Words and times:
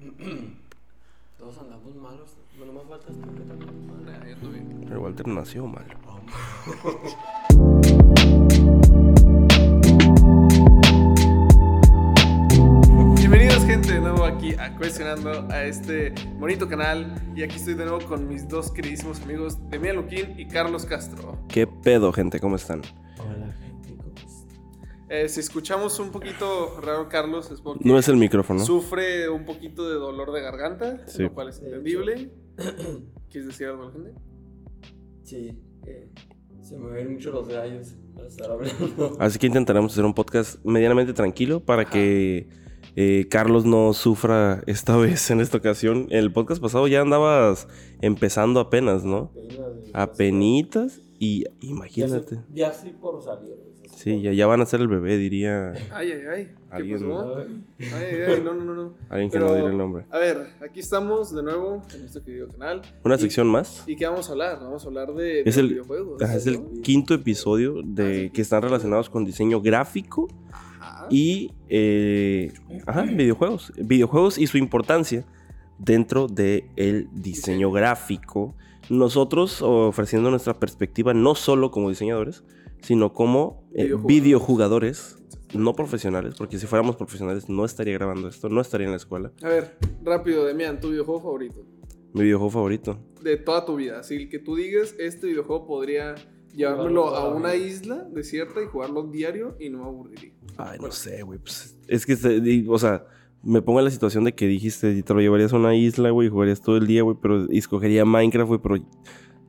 Todos 1.38 1.58
andamos 1.58 1.94
malos. 1.96 2.30
No 2.58 2.72
me 2.72 2.80
faltas 2.88 3.14
tú 3.16 3.34
que 3.34 3.42
también 3.42 3.86
mal. 3.86 4.06
Pero 4.88 5.02
Walter 5.02 5.28
nació 5.28 5.66
mal. 5.66 5.84
Bienvenidos 13.18 13.64
gente 13.66 13.92
de 13.92 14.00
nuevo 14.00 14.24
aquí 14.24 14.54
a 14.54 14.74
Cuestionando 14.76 15.46
a 15.50 15.64
este 15.64 16.14
bonito 16.38 16.66
canal 16.66 17.14
y 17.36 17.42
aquí 17.42 17.56
estoy 17.56 17.74
de 17.74 17.84
nuevo 17.84 18.00
con 18.06 18.26
mis 18.26 18.48
dos 18.48 18.70
queridísimos 18.70 19.20
amigos 19.20 19.58
Demian 19.68 19.96
Luquín 19.96 20.34
y 20.38 20.46
Carlos 20.46 20.86
Castro. 20.86 21.36
¿Qué 21.48 21.66
pedo, 21.66 22.10
gente? 22.12 22.40
¿Cómo 22.40 22.56
están? 22.56 22.80
Eh, 25.12 25.28
si 25.28 25.40
escuchamos 25.40 25.98
un 25.98 26.10
poquito 26.10 26.80
raro 26.80 27.08
Carlos 27.08 27.50
es 27.50 27.60
porque 27.60 27.86
No 27.88 27.98
es 27.98 28.08
el 28.08 28.16
micrófono. 28.16 28.64
sufre 28.64 29.28
un 29.28 29.44
poquito 29.44 29.88
de 29.88 29.96
dolor 29.96 30.30
de 30.32 30.40
garganta, 30.40 31.02
Sí. 31.08 31.24
lo 31.24 31.34
cual 31.34 31.48
es 31.48 31.58
entendible. 31.60 32.30
¿Quieres 33.28 33.48
decir 33.48 33.66
algo 33.66 33.82
a 33.82 33.86
la 33.86 33.92
gente? 33.92 34.12
Sí, 35.24 35.58
eh, 35.86 36.08
se 36.62 36.78
me 36.78 36.90
ven 36.92 37.12
mucho 37.14 37.32
los 37.32 37.48
gallos 37.48 37.96
al 38.16 38.26
estar 38.26 38.50
hablando. 38.52 39.16
Así 39.18 39.38
que 39.40 39.48
intentaremos 39.48 39.92
hacer 39.92 40.04
un 40.04 40.14
podcast 40.14 40.64
medianamente 40.64 41.12
tranquilo 41.12 41.58
para 41.64 41.84
que 41.86 42.48
eh, 42.94 43.26
Carlos 43.30 43.64
no 43.64 43.92
sufra 43.94 44.62
esta 44.68 44.96
vez, 44.96 45.28
en 45.32 45.40
esta 45.40 45.56
ocasión. 45.58 46.06
El 46.10 46.32
podcast 46.32 46.62
pasado 46.62 46.86
ya 46.86 47.00
andabas 47.00 47.66
empezando 48.00 48.60
apenas, 48.60 49.04
¿no? 49.04 49.32
Apenas, 49.34 49.90
Apenitas 49.92 51.00
y 51.18 51.44
Ya 51.44 51.50
imagínate. 51.62 52.16
estoy- 52.36 52.38
Ya 52.54 52.68
estoy 52.68 52.92
por 52.92 53.20
salir. 53.22 53.69
Sí, 53.96 54.22
ya, 54.22 54.32
ya 54.32 54.46
van 54.46 54.60
a 54.62 54.66
ser 54.66 54.80
el 54.80 54.88
bebé, 54.88 55.18
diría 55.18 55.72
Ay, 55.92 56.12
ay, 56.12 56.20
ay. 56.34 56.44
¿Qué 56.46 56.54
Alguien- 56.70 56.98
pasó? 57.00 57.36
Ay, 57.36 57.62
Ay, 57.80 58.16
ay, 58.28 58.42
no, 58.42 58.54
no, 58.54 58.64
no, 58.64 58.74
no. 58.74 58.94
alguien 59.10 59.30
que 59.30 59.36
Pero- 59.38 59.48
no 59.50 59.54
dirá 59.56 59.68
el 59.68 59.76
nombre. 59.76 60.04
A 60.10 60.18
ver, 60.18 60.46
aquí 60.64 60.80
estamos 60.80 61.34
de 61.34 61.42
nuevo 61.42 61.82
en 61.94 62.04
este 62.04 62.22
querido 62.22 62.48
canal. 62.48 62.80
¿Una 63.04 63.16
Y- 63.16 63.18
sección 63.18 63.46
más? 63.48 63.84
¿Y 63.86 63.96
qué 63.96 64.06
vamos 64.06 64.28
a 64.28 64.32
hablar? 64.32 64.58
Vamos 64.60 64.84
a 64.84 64.88
hablar 64.88 65.12
de, 65.14 65.42
Es 65.44 65.56
de 65.56 65.60
el- 65.62 65.68
videojuegos. 65.68 66.22
Ajá, 66.22 66.36
es 66.36 66.46
¿no? 66.46 66.52
el 66.52 66.80
quinto 66.82 67.12
episodio 67.14 67.74
de 67.84 68.30
que 68.32 68.40
están 68.40 68.62
relacionados 68.62 69.10
con 69.10 69.24
diseño 69.26 69.60
gráfico 69.60 70.28
Ajá. 70.80 71.06
y 71.10 71.52
eh, 71.68 72.52
ajá, 72.86 73.02
videojuegos. 73.02 73.72
Videojuegos 73.76 74.38
y 74.38 74.46
su 74.46 74.56
importancia 74.56 75.24
dentro 75.78 76.26
del 76.26 77.08
diseño 77.12 77.70
gráfico. 77.70 78.54
Nosotros 78.88 79.60
ofreciendo 79.62 80.30
nuestra 80.30 80.58
perspectiva 80.58 81.14
no 81.14 81.34
solo 81.34 81.70
como 81.70 81.90
diseñadores, 81.90 82.44
sino 82.82 83.12
como 83.12 83.68
eh, 83.74 83.94
Videojugadores. 84.04 85.16
no 85.54 85.74
profesionales, 85.74 86.34
porque 86.36 86.58
si 86.58 86.66
fuéramos 86.66 86.96
profesionales 86.96 87.48
no 87.48 87.64
estaría 87.64 87.94
grabando 87.94 88.28
esto, 88.28 88.48
no 88.48 88.60
estaría 88.60 88.86
en 88.86 88.92
la 88.92 88.96
escuela. 88.96 89.32
A 89.42 89.48
ver, 89.48 89.76
rápido, 90.04 90.44
Demian, 90.44 90.80
tu 90.80 90.90
videojuego 90.90 91.20
favorito. 91.20 91.64
Mi 92.12 92.22
videojuego 92.22 92.50
favorito. 92.50 92.98
De 93.22 93.36
toda 93.36 93.64
tu 93.64 93.76
vida. 93.76 94.00
Así 94.00 94.28
que 94.28 94.38
tú 94.38 94.56
digas, 94.56 94.94
este 94.98 95.28
videojuego 95.28 95.66
podría 95.66 96.14
llevármelo 96.54 97.14
a 97.14 97.32
una 97.32 97.54
isla 97.54 98.06
desierta 98.10 98.62
y 98.62 98.66
jugarlo 98.66 99.04
diario 99.04 99.56
y 99.60 99.70
no 99.70 99.78
me 99.78 99.84
aburriría. 99.84 100.32
Ay, 100.56 100.78
no 100.80 100.90
sé, 100.90 101.22
güey. 101.22 101.38
pues, 101.38 101.78
es 101.86 102.06
que, 102.06 102.64
o 102.68 102.78
sea, 102.78 103.06
me 103.42 103.62
pongo 103.62 103.78
en 103.78 103.86
la 103.86 103.90
situación 103.90 104.24
de 104.24 104.34
que 104.34 104.46
dijiste, 104.46 104.90
y 104.92 105.02
te 105.02 105.14
lo 105.14 105.20
llevarías 105.20 105.52
a 105.52 105.56
una 105.56 105.74
isla, 105.74 106.10
güey, 106.10 106.28
y 106.28 106.30
jugarías 106.30 106.60
todo 106.60 106.76
el 106.76 106.86
día, 106.86 107.02
güey, 107.02 107.16
pero 107.20 107.46
escogería 107.50 108.04
Minecraft, 108.04 108.48
güey, 108.48 108.60
pero 108.60 108.76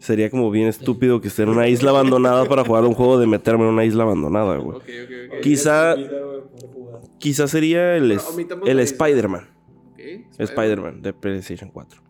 sería 0.01 0.29
como 0.29 0.51
bien 0.51 0.67
estúpido 0.67 1.21
que 1.21 1.29
esté 1.29 1.43
en 1.43 1.49
una 1.49 1.67
isla 1.67 1.91
abandonada 1.91 2.45
para 2.45 2.65
jugar 2.65 2.83
un 2.85 2.93
juego 2.93 3.19
de 3.19 3.27
meterme 3.27 3.63
en 3.63 3.69
una 3.69 3.85
isla 3.85 4.03
abandonada, 4.03 4.57
güey. 4.57 4.77
Ok, 4.77 4.83
ok, 4.83 5.33
ok. 5.35 5.41
Quizá-. 5.41 5.95
Quizás 7.19 7.51
sería 7.51 7.95
el, 7.95 8.11
es- 8.11 8.27
el. 8.65 8.79
Spider-Man. 8.79 9.47
Spider-Man 10.37 11.01
de 11.01 11.13
PlayStation 11.13 11.69
4. 11.71 12.01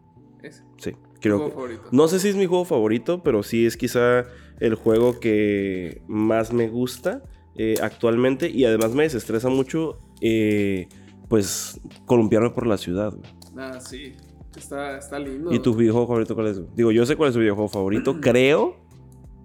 Ese. 0.42 0.64
Sí, 0.78 0.92
creo 1.20 1.38
juego 1.38 1.50
que... 1.50 1.56
favorito. 1.56 1.84
No 1.92 2.08
sé 2.08 2.20
si 2.20 2.30
es 2.30 2.36
mi 2.36 2.46
juego 2.46 2.66
favorito, 2.66 3.22
pero 3.24 3.44
sí 3.44 3.66
es 3.66 3.76
quizá 3.78 4.26
el 4.60 4.76
juego 4.76 5.20
que 5.20 6.02
más 6.08 6.54
me 6.54 6.70
gusta 6.70 7.22
eh, 7.56 7.76
actualmente 7.82 8.50
y 8.50 8.64
además 8.66 8.94
me 8.94 9.04
desestresa 9.04 9.50
mucho, 9.50 9.98
eh, 10.22 10.88
pues, 11.28 11.80
columpiarme 12.06 12.52
por 12.52 12.66
la 12.68 12.78
ciudad. 12.78 13.12
güey. 13.14 13.30
Ah, 13.58 13.80
sí. 13.82 14.14
Está, 14.56 14.98
está 14.98 15.20
lindo. 15.20 15.52
¿Y 15.54 15.60
tu 15.60 15.74
videojuego 15.74 16.08
favorito 16.08 16.36
cuál 16.36 16.48
es? 16.48 16.76
Digo, 16.76 16.92
yo 16.92 17.06
sé 17.06 17.16
cuál 17.16 17.30
es 17.30 17.34
tu 17.34 17.40
videojuego 17.40 17.70
favorito, 17.70 18.18
creo. 18.22 18.76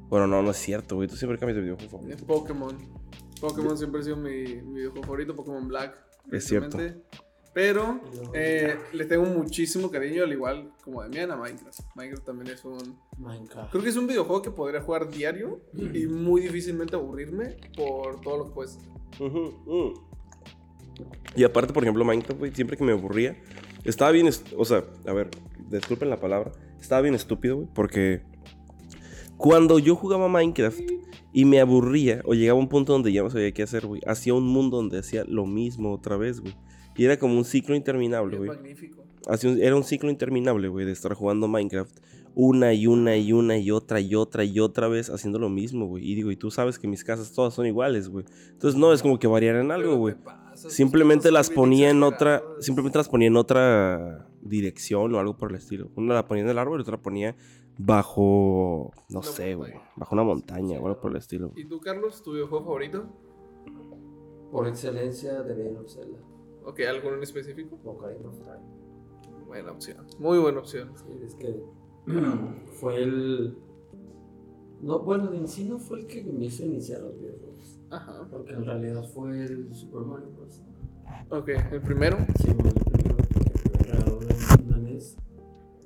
Bueno, 0.08 0.26
no, 0.26 0.42
no 0.42 0.50
es 0.50 0.56
cierto, 0.56 0.96
güey. 0.96 1.08
Tú 1.08 1.16
siempre 1.16 1.38
cambias 1.38 1.56
de 1.56 1.62
videojuego 1.62 1.90
favorito. 1.90 2.26
Pokémon. 2.26 2.76
Pokémon 3.40 3.76
siempre 3.76 4.00
ha 4.00 4.04
sido 4.04 4.16
mi, 4.16 4.30
mi 4.30 4.74
videojuego 4.74 5.02
favorito, 5.02 5.34
Pokémon 5.34 5.66
Black. 5.68 5.96
Es 6.30 6.44
cierto. 6.44 6.78
Pero 7.56 8.00
eh, 8.34 8.76
le 8.92 9.06
tengo 9.06 9.24
muchísimo 9.24 9.90
cariño, 9.90 10.24
al 10.24 10.32
igual 10.32 10.72
como 10.84 11.02
Demian, 11.02 11.30
a 11.30 11.36
Minecraft. 11.36 11.80
Minecraft 11.94 12.26
también 12.26 12.54
es 12.54 12.62
un... 12.66 12.98
Minecraft. 13.16 13.70
Creo 13.70 13.82
que 13.82 13.88
es 13.88 13.96
un 13.96 14.06
videojuego 14.06 14.42
que 14.42 14.50
podría 14.50 14.82
jugar 14.82 15.08
diario 15.08 15.62
y 15.72 16.06
muy 16.06 16.42
difícilmente 16.42 16.96
aburrirme 16.96 17.56
por 17.74 18.20
todo 18.20 18.36
lo 18.36 18.44
que 18.44 18.50
puedes 18.50 18.76
hacer. 18.76 18.90
Ujú, 19.20 19.54
mm. 19.64 19.94
Y 21.34 21.44
aparte, 21.44 21.72
por 21.72 21.82
ejemplo, 21.82 22.04
Minecraft, 22.04 22.38
güey, 22.38 22.54
siempre 22.54 22.76
que 22.76 22.84
me 22.84 22.92
aburría, 22.92 23.42
estaba 23.86 24.10
bien, 24.12 24.28
o 24.56 24.64
sea, 24.64 24.84
a 25.06 25.12
ver, 25.12 25.28
disculpen 25.70 26.10
la 26.10 26.20
palabra, 26.20 26.52
estaba 26.80 27.02
bien 27.02 27.14
estúpido, 27.14 27.56
güey, 27.56 27.68
porque 27.74 28.22
cuando 29.36 29.78
yo 29.78 29.96
jugaba 29.96 30.28
Minecraft 30.28 30.80
y 31.32 31.44
me 31.44 31.60
aburría 31.60 32.22
o 32.24 32.34
llegaba 32.34 32.58
a 32.58 32.62
un 32.62 32.68
punto 32.68 32.92
donde 32.92 33.12
ya 33.12 33.22
no 33.22 33.30
sabía 33.30 33.52
qué 33.52 33.62
hacer, 33.62 33.86
güey, 33.86 34.00
hacía 34.06 34.34
un 34.34 34.46
mundo 34.46 34.78
donde 34.78 34.98
hacía 34.98 35.24
lo 35.26 35.46
mismo 35.46 35.92
otra 35.92 36.16
vez, 36.16 36.40
güey. 36.40 36.54
Y 36.96 37.04
era 37.04 37.18
como 37.18 37.36
un 37.36 37.44
ciclo 37.44 37.74
interminable, 37.74 38.38
güey. 38.38 38.48
magnífico. 38.48 39.04
Hacía 39.28 39.50
un- 39.50 39.60
era 39.60 39.76
un 39.76 39.84
ciclo 39.84 40.08
interminable, 40.08 40.68
güey, 40.68 40.86
de 40.86 40.92
estar 40.92 41.12
jugando 41.12 41.46
Minecraft 41.48 41.94
una 42.38 42.74
y 42.74 42.86
una 42.86 43.16
y 43.16 43.32
una 43.32 43.56
y 43.56 43.70
otra 43.70 43.98
y 43.98 44.14
otra 44.14 44.44
y 44.44 44.60
otra 44.60 44.88
vez 44.88 45.08
haciendo 45.08 45.38
lo 45.38 45.48
mismo, 45.48 45.86
güey. 45.86 46.06
Y 46.08 46.14
digo, 46.14 46.30
y 46.30 46.36
tú 46.36 46.50
sabes 46.50 46.78
que 46.78 46.86
mis 46.86 47.02
casas 47.02 47.32
todas 47.32 47.54
son 47.54 47.64
iguales, 47.64 48.10
güey. 48.10 48.26
Entonces 48.50 48.78
no 48.78 48.92
es 48.92 49.00
como 49.00 49.18
que 49.18 49.26
variaran 49.26 49.70
algo, 49.72 49.88
Pero 49.88 49.98
güey. 49.98 50.14
Simplemente 50.54 51.32
las 51.32 51.48
ponía 51.48 51.88
en 51.88 52.02
otra, 52.02 52.42
simplemente 52.60 52.98
las 52.98 53.08
ponía 53.08 53.28
en 53.28 53.36
otra 53.36 54.28
dirección 54.42 55.14
o 55.14 55.18
algo 55.18 55.38
por 55.38 55.50
el 55.50 55.56
estilo. 55.56 55.90
Una 55.96 56.12
la 56.12 56.26
ponía 56.26 56.44
en 56.44 56.50
el 56.50 56.58
árbol 56.58 56.78
y 56.78 56.82
otra 56.82 56.96
la 56.96 57.02
ponía 57.02 57.36
bajo, 57.78 58.92
no 59.08 59.20
Una 59.20 59.28
sé, 59.28 59.54
güey, 59.54 59.72
bajo 59.96 60.14
una 60.14 60.24
montaña 60.24 60.78
o 60.78 60.86
algo 60.86 61.00
por 61.00 61.12
el 61.12 61.16
estilo. 61.16 61.52
¿Y 61.56 61.64
tú, 61.64 61.80
Carlos, 61.80 62.22
tu 62.22 62.34
videojuego 62.34 62.64
favorito? 62.66 63.06
Por 64.52 64.68
excelencia 64.68 65.42
de 65.42 65.56
Legend 65.56 65.78
of 65.78 65.90
Zelda. 65.90 66.18
Ok, 66.64 66.80
¿alguno 66.80 67.16
en 67.16 67.22
específico? 67.22 67.78
Ocarina 67.82 68.28
of 68.28 68.38
Time. 68.40 69.44
Buena 69.46 69.72
opción. 69.72 70.06
Muy 70.18 70.38
buena 70.38 70.58
opción. 70.58 70.92
Sí, 70.96 71.06
es 71.24 71.34
que 71.34 71.62
fue 72.80 73.02
el. 73.02 73.56
No, 74.82 75.00
bueno, 75.00 75.32
en 75.32 75.48
sí 75.48 75.64
no 75.64 75.78
fue 75.78 76.00
el 76.00 76.06
que 76.06 76.22
me 76.22 76.46
hizo 76.46 76.64
iniciar 76.64 77.00
los 77.00 77.18
videojuegos. 77.18 77.80
Ajá. 77.90 78.26
Porque 78.30 78.52
en 78.52 78.64
realidad 78.64 79.04
fue 79.14 79.44
el 79.44 79.74
Super 79.74 80.02
Mario 80.02 80.28
Bros. 80.36 80.62
Ok, 81.30 81.48
el 81.72 81.80
primero. 81.82 82.18
Sí, 82.40 82.48
bueno, 82.52 82.68
el 82.70 82.92
primero 82.92 83.16
que 83.16 83.78
me 83.78 83.84
regaló 83.84 84.18
una- 84.18 84.76
una 84.76 84.78
NES. 84.78 85.16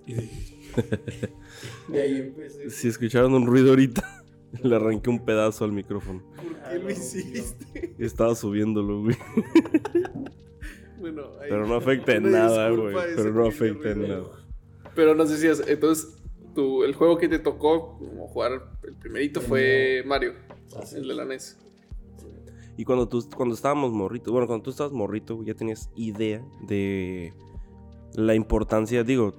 Y 0.06 0.14
de, 0.14 0.28
de 1.88 2.03
ahí 2.03 2.16
empecé. 2.19 2.70
Si 2.70 2.88
escucharon 2.88 3.32
un 3.34 3.47
ruido 3.47 3.70
ahorita, 3.70 4.25
le 4.62 4.76
arranqué 4.76 5.09
un 5.10 5.25
pedazo 5.25 5.64
al 5.64 5.72
micrófono. 5.72 6.22
¿Por 6.34 6.56
Ah, 6.64 6.70
qué 6.72 6.78
no, 6.78 6.84
lo 6.84 6.91
hiciste? 6.91 7.94
Estaba 7.98 8.34
subiéndolo, 8.34 9.03
güey. 9.03 9.16
Bueno, 11.00 11.22
ahí- 11.41 11.48
Pero 11.48 11.66
no 11.66 11.76
afecta 11.76 12.14
en 12.14 12.30
nada, 12.30 12.69
güey. 12.70 12.94
Pero 13.16 13.32
no 13.32 13.47
afecta 13.47 13.91
en 13.92 14.03
nada. 14.09 14.25
Pero 14.95 15.15
nos 15.15 15.31
decías, 15.31 15.62
entonces, 15.67 16.17
tu, 16.55 16.84
el 16.84 16.95
juego 16.95 17.19
que 17.19 17.28
te 17.28 17.39
tocó 17.39 17.99
como 17.99 18.28
jugar 18.28 18.77
el 18.83 18.95
primerito 18.95 19.41
fue 19.41 20.03
Mario, 20.06 20.34
Así 20.77 20.97
el 20.97 21.09
de 21.09 21.15
la 21.15 21.23
es. 21.23 21.28
NES. 21.28 21.59
Sí. 22.19 22.27
Y 22.77 22.84
cuando 22.84 23.09
tú, 23.09 23.25
cuando 23.34 23.55
estábamos 23.55 23.93
morrito, 23.93 24.33
bueno, 24.33 24.47
cuando 24.47 24.65
tú 24.65 24.71
estabas 24.71 24.93
morrito, 24.93 25.43
ya 25.43 25.55
tenías 25.55 25.91
idea 25.97 26.45
de 26.67 27.33
la 28.15 28.34
importancia, 28.34 29.04
digo, 29.04 29.34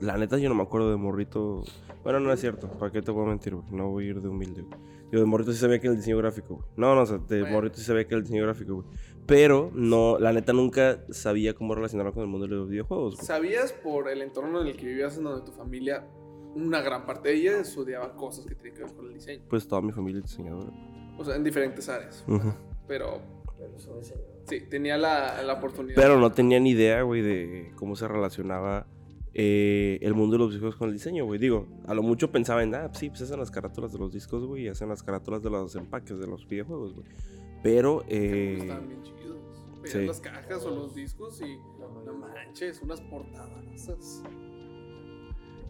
la 0.00 0.16
neta 0.16 0.38
yo 0.38 0.48
no 0.48 0.54
me 0.54 0.62
acuerdo 0.62 0.90
de 0.90 0.96
morrito. 0.96 1.62
Bueno, 2.02 2.20
no 2.20 2.32
es 2.32 2.40
cierto, 2.40 2.68
¿para 2.78 2.90
qué 2.90 3.02
te 3.02 3.10
voy 3.10 3.24
a 3.26 3.28
mentir, 3.28 3.54
güey? 3.54 3.66
No 3.70 3.90
voy 3.90 4.06
a 4.06 4.08
ir 4.08 4.20
de 4.20 4.28
humilde, 4.28 4.62
güey. 4.62 4.80
Digo, 5.10 5.22
de 5.22 5.26
morrito 5.26 5.52
sí 5.52 5.58
sabía 5.58 5.78
que 5.80 5.86
era 5.88 5.92
el 5.94 5.98
diseño 5.98 6.18
gráfico, 6.18 6.54
güey. 6.56 6.66
No, 6.76 6.94
no, 6.94 7.02
o 7.02 7.06
sea, 7.06 7.18
de 7.18 7.40
Bueno. 7.40 7.56
morrito 7.56 7.76
sí 7.78 7.84
sabía 7.84 8.04
que 8.04 8.14
era 8.14 8.18
el 8.18 8.24
diseño 8.24 8.44
gráfico, 8.44 8.74
güey. 8.76 8.86
Pero, 9.26 9.70
no, 9.74 10.18
la 10.18 10.32
neta 10.32 10.52
nunca 10.52 11.04
sabía 11.10 11.54
cómo 11.54 11.74
relacionarlo 11.74 12.12
con 12.12 12.22
el 12.22 12.28
mundo 12.28 12.46
de 12.46 12.54
los 12.54 12.68
videojuegos, 12.68 13.14
güey. 13.16 13.26
¿Sabías 13.26 13.72
por 13.72 14.08
el 14.08 14.22
entorno 14.22 14.60
en 14.62 14.68
el 14.68 14.76
que 14.76 14.86
vivías, 14.86 15.16
en 15.18 15.24
donde 15.24 15.44
tu 15.44 15.52
familia, 15.52 16.06
una 16.54 16.80
gran 16.80 17.06
parte 17.06 17.28
de 17.28 17.34
ella 17.36 17.60
estudiaba 17.60 18.14
cosas 18.16 18.44
que 18.46 18.54
tenían 18.54 18.76
que 18.76 18.82
ver 18.84 18.92
con 18.94 19.06
el 19.06 19.14
diseño? 19.14 19.42
Pues 19.48 19.66
toda 19.68 19.82
mi 19.82 19.92
familia 19.92 20.18
es 20.20 20.30
diseñadora. 20.30 20.70
O 21.18 21.24
sea, 21.24 21.36
en 21.36 21.44
diferentes 21.44 21.88
áreas. 21.88 22.24
Ujú. 22.26 22.52
Pero 22.88 23.20
Pero 23.58 23.76
eso 23.76 23.92
me 23.92 23.98
enseñó. 23.98 24.20
sí, 24.48 24.60
tenía 24.70 24.96
la, 24.96 25.42
la 25.42 25.54
oportunidad. 25.54 25.96
Pero 25.96 26.18
no 26.18 26.32
tenía 26.32 26.58
ni 26.58 26.70
idea, 26.70 27.02
güey, 27.02 27.20
de 27.22 27.72
cómo 27.76 27.94
se 27.94 28.08
relacionaba 28.08 28.86
eh, 29.32 29.98
el 30.02 30.14
mundo 30.14 30.34
de 30.34 30.38
los 30.38 30.48
videojuegos 30.48 30.76
con 30.76 30.88
el 30.88 30.94
diseño, 30.94 31.24
güey. 31.24 31.38
Digo, 31.38 31.66
a 31.86 31.94
lo 31.94 32.02
mucho 32.02 32.30
pensaba 32.30 32.62
en, 32.62 32.74
ah, 32.74 32.90
sí, 32.92 33.10
pues 33.10 33.22
hacen 33.22 33.38
las 33.38 33.50
carátulas 33.50 33.92
de 33.92 33.98
los 33.98 34.12
discos, 34.12 34.44
güey, 34.44 34.64
y 34.64 34.68
hacen 34.68 34.88
las 34.88 35.02
carátulas 35.02 35.42
de 35.42 35.50
los 35.50 35.74
empaques 35.76 36.18
de 36.18 36.26
los 36.26 36.46
videojuegos, 36.48 36.94
güey. 36.94 37.06
Pero, 37.62 38.02
Estaban 38.08 38.84
eh, 38.84 38.86
bien 38.86 39.02
chidos. 39.02 39.38
Sí. 39.84 40.06
las 40.06 40.20
cajas 40.20 40.64
o 40.64 40.70
los 40.70 40.94
discos 40.94 41.40
y 41.40 41.56
no 42.04 42.12
manches, 42.14 42.82
unas 42.82 43.00
portadas. 43.00 44.22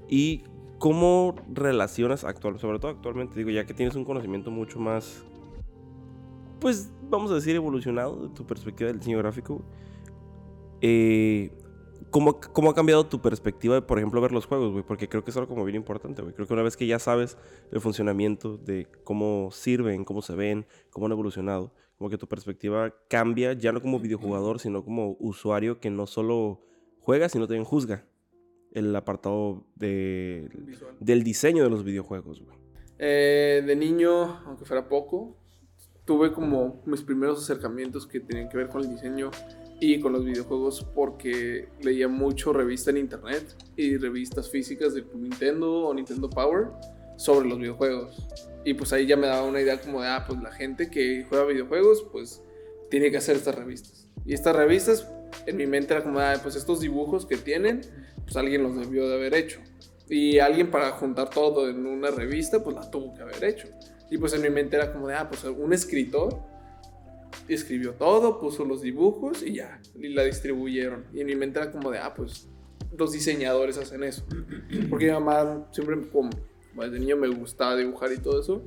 ¿Y 0.08 0.42
cómo 0.78 1.36
relacionas 1.52 2.24
actual, 2.24 2.58
sobre 2.58 2.78
todo 2.80 2.90
actualmente, 2.90 3.38
digo, 3.38 3.50
ya 3.50 3.66
que 3.66 3.74
tienes 3.74 3.94
un 3.94 4.04
conocimiento 4.04 4.50
mucho 4.50 4.80
más, 4.80 5.24
pues 6.58 6.90
vamos 7.08 7.30
a 7.30 7.34
decir, 7.34 7.54
evolucionado 7.54 8.28
de 8.28 8.34
tu 8.34 8.44
perspectiva 8.46 8.88
del 8.88 8.98
diseño 8.98 9.18
gráfico? 9.18 9.62
Eh, 10.80 11.52
¿cómo, 12.10 12.40
¿Cómo 12.40 12.70
ha 12.70 12.74
cambiado 12.74 13.06
tu 13.06 13.20
perspectiva 13.20 13.76
de, 13.76 13.82
por 13.82 13.98
ejemplo, 13.98 14.20
ver 14.20 14.32
los 14.32 14.46
juegos, 14.46 14.72
güey? 14.72 14.84
Porque 14.84 15.08
creo 15.08 15.24
que 15.24 15.30
es 15.30 15.36
algo 15.36 15.48
como 15.48 15.64
bien 15.64 15.76
importante, 15.76 16.22
güey. 16.22 16.34
Creo 16.34 16.46
que 16.46 16.52
una 16.52 16.62
vez 16.62 16.76
que 16.76 16.86
ya 16.86 16.98
sabes 16.98 17.36
el 17.70 17.80
funcionamiento 17.80 18.56
de 18.58 18.86
cómo 19.04 19.50
sirven, 19.52 20.04
cómo 20.04 20.22
se 20.22 20.34
ven, 20.34 20.66
cómo 20.90 21.06
han 21.06 21.12
evolucionado, 21.12 21.72
como 21.96 22.10
que 22.10 22.18
tu 22.18 22.26
perspectiva 22.26 22.94
cambia, 23.08 23.52
ya 23.52 23.72
no 23.72 23.80
como 23.80 24.00
videojugador, 24.00 24.60
sino 24.60 24.84
como 24.84 25.16
usuario 25.20 25.80
que 25.80 25.90
no 25.90 26.06
solo 26.06 26.60
juega, 27.00 27.28
sino 27.28 27.46
también 27.46 27.64
juzga 27.64 28.04
el 28.72 28.94
apartado 28.94 29.66
de, 29.74 30.48
Visual. 30.54 30.94
del 31.00 31.24
diseño 31.24 31.64
de 31.64 31.70
los 31.70 31.84
videojuegos, 31.84 32.40
güey. 32.40 32.56
Eh, 32.98 33.62
de 33.66 33.76
niño, 33.76 34.40
aunque 34.46 34.64
fuera 34.64 34.88
poco, 34.88 35.36
tuve 36.04 36.32
como 36.32 36.82
mis 36.86 37.02
primeros 37.02 37.42
acercamientos 37.42 38.06
que 38.06 38.20
tenían 38.20 38.48
que 38.48 38.56
ver 38.56 38.68
con 38.68 38.82
el 38.82 38.90
diseño 38.90 39.30
y 39.80 39.98
con 39.98 40.12
los 40.12 40.24
videojuegos 40.24 40.86
porque 40.94 41.68
leía 41.80 42.06
mucho 42.06 42.52
revista 42.52 42.90
en 42.90 42.98
internet 42.98 43.56
y 43.76 43.96
revistas 43.96 44.50
físicas 44.50 44.94
de 44.94 45.04
Nintendo 45.14 45.86
o 45.86 45.94
Nintendo 45.94 46.28
Power 46.28 46.68
sobre 47.16 47.48
los 47.48 47.58
videojuegos. 47.58 48.28
Y 48.64 48.74
pues 48.74 48.92
ahí 48.92 49.06
ya 49.06 49.16
me 49.16 49.26
daba 49.26 49.42
una 49.42 49.60
idea 49.60 49.80
como 49.80 50.02
de, 50.02 50.08
ah, 50.08 50.24
pues 50.26 50.40
la 50.42 50.52
gente 50.52 50.90
que 50.90 51.24
juega 51.28 51.46
videojuegos, 51.46 52.06
pues 52.12 52.42
tiene 52.90 53.10
que 53.10 53.16
hacer 53.16 53.36
estas 53.36 53.54
revistas. 53.54 54.06
Y 54.26 54.34
estas 54.34 54.54
revistas, 54.54 55.10
en 55.46 55.56
mi 55.56 55.66
mente 55.66 55.94
era 55.94 56.02
como, 56.02 56.18
ah, 56.18 56.34
pues 56.42 56.56
estos 56.56 56.80
dibujos 56.80 57.24
que 57.24 57.38
tienen, 57.38 57.80
pues 58.24 58.36
alguien 58.36 58.62
los 58.62 58.76
debió 58.76 59.08
de 59.08 59.14
haber 59.14 59.34
hecho. 59.34 59.60
Y 60.10 60.40
alguien 60.40 60.70
para 60.70 60.90
juntar 60.90 61.30
todo 61.30 61.70
en 61.70 61.86
una 61.86 62.10
revista, 62.10 62.62
pues 62.62 62.76
la 62.76 62.90
tuvo 62.90 63.14
que 63.14 63.22
haber 63.22 63.42
hecho. 63.44 63.68
Y 64.10 64.18
pues 64.18 64.34
en 64.34 64.42
mi 64.42 64.50
mente 64.50 64.76
era 64.76 64.92
como 64.92 65.08
de, 65.08 65.14
ah, 65.14 65.28
pues 65.28 65.44
un 65.44 65.72
escritor 65.72 66.49
escribió 67.48 67.94
todo, 67.94 68.38
puso 68.38 68.64
los 68.64 68.82
dibujos 68.82 69.42
y 69.42 69.54
ya, 69.54 69.80
y 69.98 70.08
la 70.08 70.24
distribuyeron. 70.24 71.04
Y 71.12 71.20
en 71.20 71.26
mi 71.26 71.36
mente 71.36 71.58
era 71.58 71.70
como 71.70 71.90
de, 71.90 71.98
ah, 71.98 72.14
pues 72.14 72.48
los 72.96 73.12
diseñadores 73.12 73.78
hacen 73.78 74.04
eso. 74.04 74.24
Porque 74.90 75.06
mi 75.06 75.12
mamá 75.12 75.68
siempre, 75.72 75.96
como 76.12 76.30
desde 76.76 76.98
niño 76.98 77.16
me 77.16 77.28
gustaba 77.28 77.76
dibujar 77.76 78.12
y 78.12 78.18
todo 78.18 78.40
eso, 78.40 78.62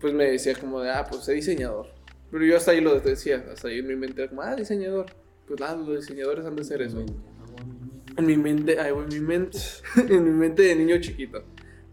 pues 0.00 0.12
me 0.12 0.24
decía 0.30 0.54
como 0.54 0.80
de, 0.80 0.90
ah, 0.90 1.06
pues 1.08 1.24
sé 1.24 1.32
diseñador. 1.32 1.86
Pero 2.30 2.44
yo 2.44 2.56
hasta 2.56 2.72
ahí 2.72 2.80
lo 2.80 2.98
decía, 3.00 3.44
hasta 3.52 3.68
ahí 3.68 3.78
en 3.78 3.86
mi 3.86 3.96
mente 3.96 4.22
era 4.22 4.28
como, 4.28 4.42
ah, 4.42 4.54
diseñador. 4.54 5.06
Pues 5.46 5.60
nada, 5.60 5.76
los 5.76 6.00
diseñadores 6.00 6.44
han 6.44 6.56
de 6.56 6.64
ser 6.64 6.82
eso. 6.82 7.04
En 8.16 8.26
mi 8.26 8.36
mente, 8.36 8.80
ay, 8.80 8.92
en 8.92 9.08
mi 9.08 9.20
mente, 9.20 9.58
en 9.96 10.24
mi 10.24 10.30
mente 10.30 10.62
de 10.62 10.74
niño 10.74 11.00
chiquito. 11.00 11.44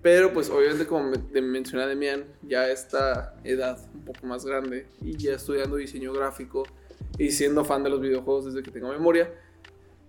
Pero 0.03 0.33
pues 0.33 0.49
obviamente 0.49 0.85
como 0.85 1.09
me, 1.09 1.17
te 1.17 1.41
mencioné 1.41 1.87
Demian, 1.87 2.25
ya 2.43 2.69
esta 2.69 3.35
edad 3.43 3.79
un 3.95 4.03
poco 4.05 4.27
más 4.27 4.45
grande 4.45 4.85
y 5.01 5.17
ya 5.17 5.33
estudiando 5.33 5.77
diseño 5.77 6.11
gráfico 6.13 6.63
y 7.17 7.31
siendo 7.31 7.63
fan 7.65 7.83
de 7.83 7.89
los 7.89 8.01
videojuegos 8.01 8.45
desde 8.45 8.61
que 8.63 8.69
tengo 8.69 8.89
memoria, 8.89 9.33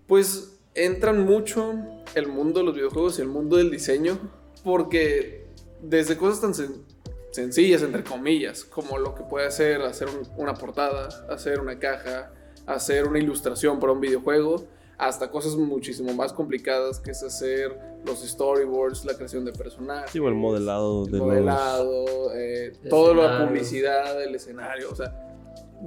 pues 0.07 0.59
entran 0.75 1.25
mucho 1.25 1.75
el 2.17 2.27
mundo 2.27 2.59
de 2.61 2.67
los 2.67 2.75
videojuegos 2.75 3.19
y 3.19 3.23
el 3.23 3.29
mundo 3.29 3.57
del 3.57 3.71
diseño 3.71 4.19
porque 4.65 5.47
desde 5.81 6.17
cosas 6.17 6.41
tan 6.41 6.53
sen- 6.55 6.83
sencillas, 7.31 7.83
entre 7.83 8.03
comillas, 8.03 8.65
como 8.65 8.99
lo 8.99 9.15
que 9.15 9.23
puede 9.23 9.47
hacer 9.47 9.81
un- 9.81 10.29
una 10.37 10.55
portada, 10.55 11.09
hacer 11.31 11.61
una 11.61 11.79
caja, 11.79 12.33
hacer 12.67 13.07
una 13.07 13.21
ilustración 13.21 13.79
para 13.79 13.93
un 13.93 14.01
videojuego, 14.01 14.67
hasta 14.99 15.31
cosas 15.31 15.57
muchísimo 15.57 16.13
más 16.15 16.33
complicadas 16.33 17.01
que 17.01 17.11
es 17.13 17.23
hacer 17.23 17.77
los 18.05 18.21
storyboards, 18.23 19.05
la 19.05 19.15
creación 19.15 19.45
de 19.45 19.53
personajes. 19.53 20.11
Sí, 20.11 20.19
o 20.19 20.29
el 20.29 20.35
modelado 20.35 21.07
el 21.07 21.13
de 21.13 21.19
los... 21.19 21.27
modelado, 21.27 22.05
eh, 22.35 22.73
toda 22.89 23.15
la 23.15 23.47
publicidad, 23.47 24.23
el 24.23 24.35
escenario, 24.35 24.91
o 24.91 24.95
sea, 24.95 25.13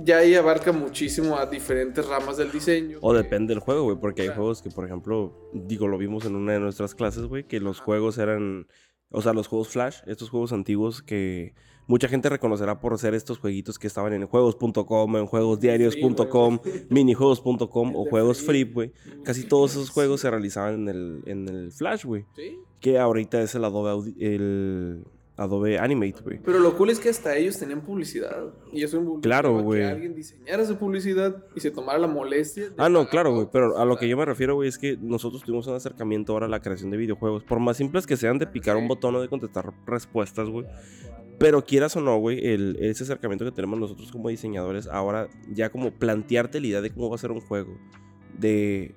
ya 0.04 0.18
ahí 0.18 0.36
abarca 0.36 0.72
muchísimo 0.72 1.38
a 1.38 1.46
diferentes 1.46 2.06
ramas 2.08 2.38
del 2.38 2.52
diseño. 2.52 3.00
O 3.02 3.12
que- 3.12 3.18
depende 3.20 3.54
del 3.54 3.62
juego, 3.62 3.84
güey, 3.84 3.98
porque 3.98 4.24
hay 4.24 4.30
juegos 4.30 4.62
que, 4.62 4.70
por 4.70 4.86
ejemplo, 4.86 5.50
digo, 5.54 5.88
lo 5.88 5.98
vimos 5.98 6.26
en 6.26 6.36
una 6.36 6.54
de 6.54 6.60
nuestras 6.60 6.94
clases, 6.94 7.24
güey, 7.26 7.44
que 7.46 7.60
los 7.60 7.80
juegos 7.80 8.18
eran, 8.18 8.68
o 9.10 9.22
sea, 9.22 9.34
los 9.34 9.48
juegos 9.48 9.70
Flash, 9.70 10.00
estos 10.06 10.30
juegos 10.30 10.52
antiguos 10.54 11.02
que 11.02 11.56
mucha 11.88 12.08
gente 12.08 12.30
reconocerá 12.30 12.80
por 12.80 12.98
ser 13.00 13.14
estos 13.16 13.40
jueguitos 13.40 13.80
que 13.80 13.88
estaban 13.88 14.14
en 14.14 14.28
juegos.com, 14.28 15.18
en 15.18 15.26
juegosdiarios.com, 15.26 16.60
minijuegos.com 16.90 17.96
o 17.96 18.06
juegos 18.10 18.42
Free. 18.42 18.64
güey. 18.66 18.92
Casi 19.24 19.44
todos 19.44 19.72
esos 19.72 19.90
juegos 19.90 20.22
se 20.22 20.30
realizaban 20.30 20.76
en 20.82 20.90
el, 20.90 21.22
en 21.26 21.48
el 21.48 21.72
Flash, 21.72 22.06
güey, 22.06 22.26
Sí. 22.36 22.58
que 22.80 23.00
ahorita 23.00 23.42
es 23.42 23.56
el 23.56 23.64
Adobe, 23.66 23.92
Audi- 23.92 24.16
el 24.20 25.04
Adobe 25.40 25.78
Animate, 25.78 26.22
güey. 26.24 26.40
Pero 26.44 26.58
lo 26.60 26.76
cool 26.76 26.90
es 26.90 27.00
que 27.00 27.10
hasta 27.10 27.36
ellos 27.36 27.58
tenían 27.60 27.82
publicidad. 27.82 28.54
Y 28.72 28.82
eso 28.84 28.98
involucraba 28.98 29.22
Claro, 29.42 29.62
güey. 29.62 29.82
Que 29.82 29.86
alguien 29.86 30.16
diseñara 30.16 30.64
esa 30.64 30.80
publicidad 30.80 31.46
y 31.56 31.60
se 31.60 31.70
tomara 31.70 32.00
la 32.00 32.08
molestia. 32.08 32.72
Ah, 32.78 32.90
no, 32.90 33.08
claro, 33.08 33.34
güey, 33.36 33.48
pero 33.52 33.78
a 33.78 33.86
lo 33.86 33.98
que 33.98 34.08
yo 34.10 34.18
me 34.18 34.26
refiero, 34.26 34.56
güey, 34.56 34.68
es 34.68 34.80
que 34.80 34.98
nosotros 35.00 35.44
tuvimos 35.44 35.68
un 35.68 35.76
acercamiento 35.76 36.34
ahora 36.34 36.48
a 36.48 36.50
la 36.50 36.60
creación 36.60 36.90
de 36.90 36.98
videojuegos. 36.98 37.44
Por 37.44 37.60
más 37.60 37.78
simples 37.78 38.08
que 38.08 38.18
sean 38.18 38.40
de 38.40 38.48
picar 38.48 38.78
un 38.78 38.88
botón 38.88 39.14
o 39.16 39.22
de 39.22 39.28
contestar 39.30 39.72
respuestas, 39.86 40.50
güey. 40.50 40.66
Pero 41.40 41.64
quieras 41.66 41.96
o 41.96 42.02
no, 42.02 42.18
güey, 42.18 42.46
el- 42.48 42.78
ese 42.80 43.04
acercamiento 43.04 43.46
que 43.46 43.52
tenemos 43.52 43.80
nosotros 43.80 44.12
como 44.12 44.30
diseñadores, 44.30 44.88
ahora 44.88 45.28
ya 45.52 45.70
como 45.70 45.92
plantearte 45.92 46.60
la 46.60 46.68
idea 46.68 46.82
de 46.82 46.90
cómo 46.92 47.10
va 47.10 47.16
a 47.16 47.20
ser 47.20 47.32
un 47.32 47.42
juego. 47.42 47.78
De, 48.38 48.96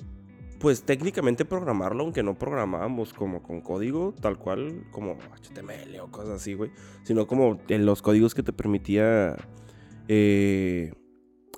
pues 0.58 0.82
técnicamente 0.82 1.44
programarlo, 1.44 2.02
aunque 2.02 2.22
no 2.22 2.38
programábamos 2.38 3.12
como 3.14 3.42
con 3.42 3.60
código, 3.60 4.14
tal 4.20 4.38
cual, 4.38 4.84
como 4.90 5.18
HTML 5.42 6.00
o 6.00 6.10
cosas 6.10 6.30
así, 6.36 6.54
güey. 6.54 6.70
Sino 7.02 7.26
como 7.26 7.60
en 7.68 7.84
los 7.86 8.02
códigos 8.02 8.34
que 8.34 8.42
te 8.42 8.52
permitía 8.52 9.36
eh, 10.08 10.92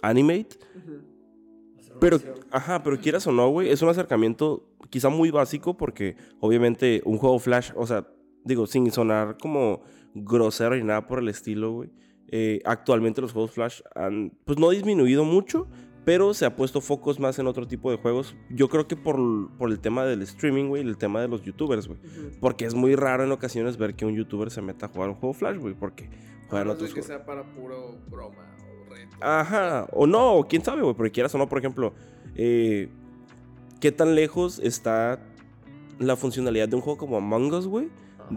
Animate. 0.02 0.56
Pero, 2.00 2.19
ajá, 2.50 2.82
pero 2.82 2.99
quieras 3.00 3.26
o 3.29 3.32
no, 3.32 3.49
güey, 3.50 3.69
es 3.70 3.81
un 3.82 3.88
acercamiento 3.88 4.69
quizá 4.90 5.08
muy 5.08 5.31
básico 5.31 5.76
porque 5.76 6.17
obviamente 6.40 7.00
un 7.05 7.19
juego 7.19 7.38
Flash, 7.38 7.70
o 7.76 7.87
sea, 7.87 8.06
digo, 8.44 8.67
sin 8.67 8.91
sonar 8.91 9.37
como 9.41 9.83
grosero 10.15 10.77
y 10.77 10.83
nada 10.85 11.06
por 11.06 11.19
el 11.21 11.29
estilo, 11.29 11.73
güey. 11.73 11.91
eh, 12.29 12.61
actualmente 12.65 13.21
los 13.21 13.33
juegos 13.33 13.50
Flash 13.53 13.81
han, 13.94 14.33
pues 14.44 14.59
no 14.59 14.71
disminuido 14.71 15.25
mucho, 15.25 15.69
pero 16.05 16.35
se 16.35 16.44
ha 16.47 16.56
puesto 16.56 16.81
focos 16.81 17.21
más 17.21 17.39
en 17.39 17.47
otro 17.47 17.67
tipo 17.69 17.91
de 17.91 17.97
juegos. 17.99 18.35
Yo 18.50 18.69
creo 18.69 18.89
que 18.89 18.97
por, 18.97 19.17
por 19.59 19.71
el 19.71 19.79
tema 19.81 20.05
del 20.05 20.23
streaming, 20.23 20.69
güey, 20.69 20.83
el 20.83 20.97
tema 20.97 21.21
de 21.21 21.29
los 21.29 21.43
youtubers, 21.43 21.87
güey. 21.89 22.01
Porque 22.41 22.65
es 22.65 22.75
muy 22.75 22.96
raro 22.96 23.22
en 23.22 23.32
ocasiones 23.32 23.77
ver 23.77 23.94
que 23.94 24.05
un 24.05 24.15
youtuber 24.15 24.51
se 24.51 24.63
meta 24.63 24.87
a 24.87 24.89
jugar 24.89 25.11
un 25.11 25.15
juego 25.17 25.32
Flash, 25.34 25.58
güey, 25.58 25.75
porque 25.75 26.05
A 26.06 26.49
juegan 26.49 26.67
de 26.69 26.72
otros 26.75 26.89
que 26.89 27.03
juegos. 27.03 27.06
sea 27.06 27.25
para 27.25 27.44
puro 27.55 27.99
broma 28.11 28.56
o 28.87 28.93
reto. 28.93 29.17
Ajá, 29.20 29.87
o 29.93 30.06
no, 30.06 30.34
o 30.34 30.49
quién 30.49 30.65
sabe, 30.65 30.82
güey, 30.82 30.94
porque 30.94 31.13
quieras 31.13 31.34
o 31.34 31.39
no, 31.39 31.49
por 31.49 31.58
ejemplo, 31.58 31.93
eh, 32.34 32.89
¿qué 33.81 33.93
tan 33.93 34.15
lejos 34.17 34.58
está 34.58 35.20
la 35.99 36.17
funcionalidad 36.17 36.69
de 36.69 36.77
un 36.77 36.82
juego 36.82 36.99
como 36.99 37.17
Among 37.19 37.53
Us, 37.53 37.67
güey? 37.69 37.89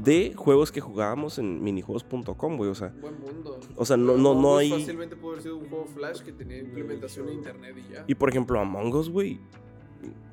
De 0.03 0.33
juegos 0.35 0.71
que 0.71 0.81
jugábamos 0.81 1.39
en 1.39 1.63
minijuegos.com, 1.63 2.57
güey, 2.57 2.69
o 2.69 2.75
sea, 2.75 2.93
Buen 3.01 3.19
mundo. 3.19 3.59
O 3.75 3.85
sea, 3.85 3.97
no- 3.97 4.17
no- 4.17 4.33
no 4.35 4.57
hay- 4.57 4.69
Fácilmente 4.71 5.15
puede 5.15 5.33
haber 5.35 5.43
sido 5.43 5.57
un 5.57 5.69
juego 5.69 5.85
Flash 5.85 6.21
que 6.21 6.31
tenía 6.33 6.57
implementación 6.59 7.29
en 7.29 7.35
internet 7.35 7.75
y 7.77 7.93
ya. 7.93 8.03
y 8.07 8.15
por 8.15 8.29
ejemplo, 8.29 8.59
Among 8.59 8.93
Us, 8.93 9.09
güey, 9.09 9.39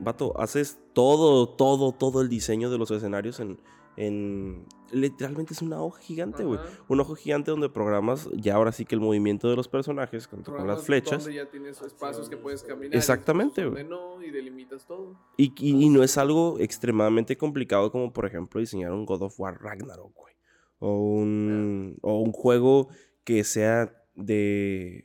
vato, 0.01 0.39
haces 0.41 0.79
todo, 0.93 1.49
todo, 1.49 1.93
todo 1.93 2.21
el 2.21 2.29
diseño 2.29 2.71
de 2.71 2.79
los 2.79 2.91
escenarios 2.91 3.41
en, 3.41 3.59
en, 3.97 4.67
literalmente 4.91 5.53
es 5.53 5.63
una 5.63 5.83
hoja 5.83 6.01
gigante, 6.01 6.45
güey. 6.45 6.59
Un 6.89 7.01
ojo 7.01 7.15
gigante 7.15 7.51
donde 7.51 7.69
programas 7.69 8.29
ya 8.33 8.55
ahora 8.55 8.73
sí 8.73 8.85
que 8.85 8.95
el 8.95 9.01
movimiento 9.01 9.49
de 9.51 9.57
los 9.57 9.69
personajes 9.69 10.27
con 10.29 10.43
las 10.67 10.85
flechas. 10.85 11.25
Donde 11.25 11.37
ya 11.39 11.51
tienes 11.51 11.81
espacios 11.83 12.29
que 12.29 12.37
puedes 12.37 12.63
caminar. 12.63 12.97
Exactamente, 12.97 13.67
güey. 13.67 13.85
no, 13.85 14.23
y 14.23 14.31
delimitas 14.31 14.87
todo. 14.87 15.19
Y, 15.37 15.53
y- 15.59 15.85
y 15.85 15.89
no 15.91 16.03
es 16.03 16.17
algo 16.19 16.57
extremadamente 16.59 17.37
complicado 17.37 17.93
como, 17.93 18.13
por 18.13 18.27
ejemplo, 18.27 18.61
diseñar 18.61 18.93
un 18.93 19.05
God 19.05 19.23
of 19.23 19.39
War 19.41 19.61
Ragnarok, 19.61 20.15
güey. 20.15 20.35
O 20.79 20.97
un, 20.97 21.97
o 22.03 22.19
un 22.21 22.33
juego 22.33 22.89
que 23.25 23.45
sea 23.45 23.95
de... 24.15 25.05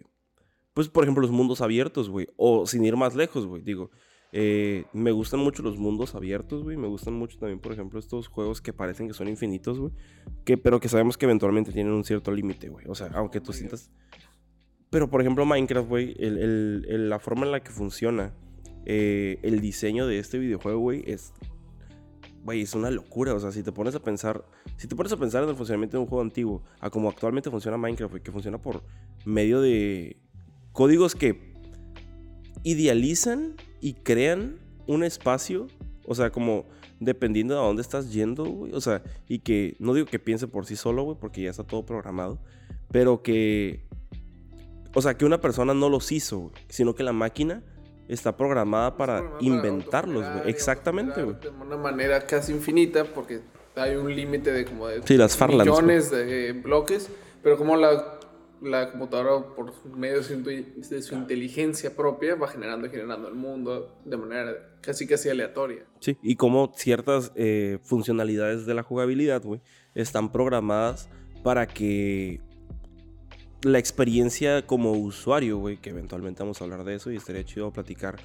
Pues, 0.73 0.89
por 0.89 1.03
ejemplo, 1.03 1.21
los 1.21 1.31
mundos 1.31 1.61
abiertos, 1.61 2.09
güey. 2.09 2.27
O 2.37 2.65
sin 2.67 2.83
ir 2.85 2.95
más 2.95 3.15
lejos, 3.15 3.45
güey. 3.45 3.61
Digo, 3.63 3.89
eh, 4.33 4.85
me 4.93 5.11
gustan 5.11 5.39
mucho 5.39 5.63
los 5.63 5.77
mundos 5.77 6.15
abiertos, 6.15 6.63
güey. 6.63 6.77
Me 6.77 6.87
gustan 6.87 7.13
mucho 7.13 7.37
también, 7.39 7.59
por 7.59 7.71
ejemplo, 7.71 7.99
estos 7.99 8.27
juegos 8.27 8.61
que 8.61 8.73
parecen 8.73 9.07
que 9.07 9.13
son 9.13 9.27
infinitos, 9.27 9.79
güey. 9.79 9.93
Que, 10.45 10.57
pero 10.57 10.79
que 10.79 10.89
sabemos 10.89 11.17
que 11.17 11.25
eventualmente 11.25 11.71
tienen 11.71 11.93
un 11.93 12.03
cierto 12.03 12.31
límite, 12.31 12.69
güey. 12.69 12.85
O 12.87 12.95
sea, 12.95 13.07
aunque 13.13 13.39
tú 13.41 13.53
sientas... 13.53 13.89
Pero, 14.89 15.09
por 15.09 15.19
ejemplo, 15.21 15.45
Minecraft, 15.45 15.89
güey, 15.89 16.15
el- 16.19 16.37
el- 16.37 16.85
el- 16.89 17.09
la 17.09 17.19
forma 17.19 17.45
en 17.45 17.51
la 17.51 17.61
que 17.61 17.71
funciona 17.71 18.33
eh, 18.85 19.37
el 19.43 19.59
diseño 19.59 20.07
de 20.07 20.17
este 20.19 20.39
videojuego, 20.39 20.79
güey, 20.79 21.03
es. 21.05 21.33
Güey, 22.45 22.61
es 22.61 22.73
una 22.73 22.89
locura. 22.89 23.33
O 23.33 23.39
sea, 23.41 23.51
si 23.51 23.63
te 23.63 23.73
pones 23.73 23.95
a 23.95 23.99
pensar. 24.01 24.45
Si 24.77 24.87
te 24.87 24.95
pones 24.95 25.11
a 25.11 25.17
pensar 25.17 25.43
en 25.43 25.49
el 25.49 25.55
funcionamiento 25.57 25.97
de 25.97 26.03
un 26.03 26.07
juego 26.07 26.21
antiguo, 26.21 26.63
a 26.79 26.89
como 26.89 27.09
actualmente 27.09 27.49
funciona 27.51 27.75
Minecraft, 27.77 28.11
güey, 28.13 28.23
que 28.23 28.31
funciona 28.31 28.61
por 28.61 28.81
medio 29.25 29.59
de 29.59 30.15
códigos 30.71 31.15
que 31.15 31.51
idealizan 32.63 33.55
y 33.81 33.93
crean 33.93 34.57
un 34.87 35.03
espacio, 35.03 35.67
o 36.05 36.15
sea, 36.15 36.31
como 36.31 36.65
dependiendo 36.99 37.53
de 37.53 37.59
a 37.59 37.63
dónde 37.63 37.81
estás 37.81 38.11
yendo, 38.11 38.45
güey. 38.45 38.73
O 38.73 38.81
sea, 38.81 39.03
y 39.27 39.39
que 39.39 39.75
no 39.79 39.93
digo 39.93 40.07
que 40.07 40.19
piense 40.19 40.47
por 40.47 40.65
sí 40.65 40.75
solo, 40.75 41.03
güey, 41.03 41.17
porque 41.19 41.41
ya 41.43 41.49
está 41.49 41.63
todo 41.63 41.85
programado, 41.85 42.39
pero 42.91 43.21
que, 43.21 43.85
o 44.93 45.01
sea, 45.01 45.15
que 45.15 45.25
una 45.25 45.41
persona 45.41 45.73
no 45.73 45.89
los 45.89 46.11
hizo, 46.11 46.39
güey, 46.39 46.53
sino 46.69 46.95
que 46.95 47.03
la 47.03 47.13
máquina 47.13 47.63
está 48.07 48.37
programada 48.37 48.95
para 48.97 49.17
Programada 49.17 49.45
inventarlos, 49.45 50.25
güey. 50.33 50.49
Exactamente, 50.49 51.23
güey. 51.23 51.39
De 51.39 51.49
una 51.49 51.77
manera 51.77 52.25
casi 52.25 52.53
infinita, 52.53 53.03
porque 53.03 53.41
hay 53.75 53.95
un 53.95 54.15
límite 54.15 54.51
de 54.51 54.65
como 54.65 54.87
de 54.87 55.01
Sí, 55.05 55.17
las 55.17 55.35
Farlands, 55.37 55.65
millones 55.65 56.09
de 56.11 56.53
bloques, 56.53 57.09
pero 57.43 57.57
como 57.57 57.75
la, 57.75 58.16
la 58.61 58.91
computadora 58.91 59.55
por 59.55 59.73
medio 59.95 60.17
de 60.17 61.01
su, 61.01 61.15
inteligencia 61.15 61.95
propia 61.95 62.35
va 62.35 62.47
generando 62.47 62.87
y 62.87 62.89
generando 62.89 63.27
el 63.27 63.35
mundo 63.35 63.99
de 64.05 64.17
manera 64.17 64.53
casi 64.81 65.07
casi 65.07 65.29
aleatoria. 65.29 65.85
Sí, 65.99 66.17
y 66.21 66.35
como 66.35 66.73
ciertas 66.75 67.31
eh, 67.35 67.79
funcionalidades 67.83 68.65
de 68.65 68.73
la 68.73 68.83
jugabilidad, 68.83 69.43
güey, 69.43 69.61
están 69.95 70.31
programadas 70.31 71.09
para 71.43 71.67
que 71.67 72.41
la 73.63 73.79
experiencia 73.79 74.65
como 74.65 74.91
usuario, 74.91 75.57
güey, 75.57 75.77
que 75.77 75.89
eventualmente 75.89 76.43
vamos 76.43 76.61
a 76.61 76.63
hablar 76.63 76.83
de 76.83 76.95
eso 76.95 77.11
y 77.11 77.15
estaría 77.15 77.43
chido 77.43 77.71
platicar, 77.71 78.17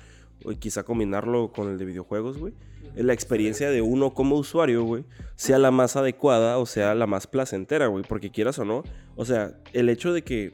o 0.45 0.51
quizá 0.59 0.83
combinarlo 0.85 1.53
con 1.53 1.69
el 1.71 1.79
de 1.79 1.85
videojuegos, 1.85 2.39
güey. 2.39 2.55
La 2.95 3.13
experiencia 3.15 3.71
de 3.71 3.81
uno 3.81 4.13
como 4.13 4.37
usuario, 4.37 4.85
güey, 4.85 5.05
sea 5.35 5.59
la 5.59 5.71
más 5.71 5.97
adecuada 5.97 6.59
o 6.59 6.67
sea 6.67 6.95
la 6.95 7.07
más 7.07 7.27
placentera, 7.27 7.87
güey, 7.87 8.05
porque 8.07 8.31
quieras 8.31 8.59
o 8.59 8.65
no, 8.67 8.83
o 9.17 9.25
sea, 9.25 9.57
el 9.73 9.89
hecho 9.89 10.13
de 10.13 10.23
que, 10.23 10.53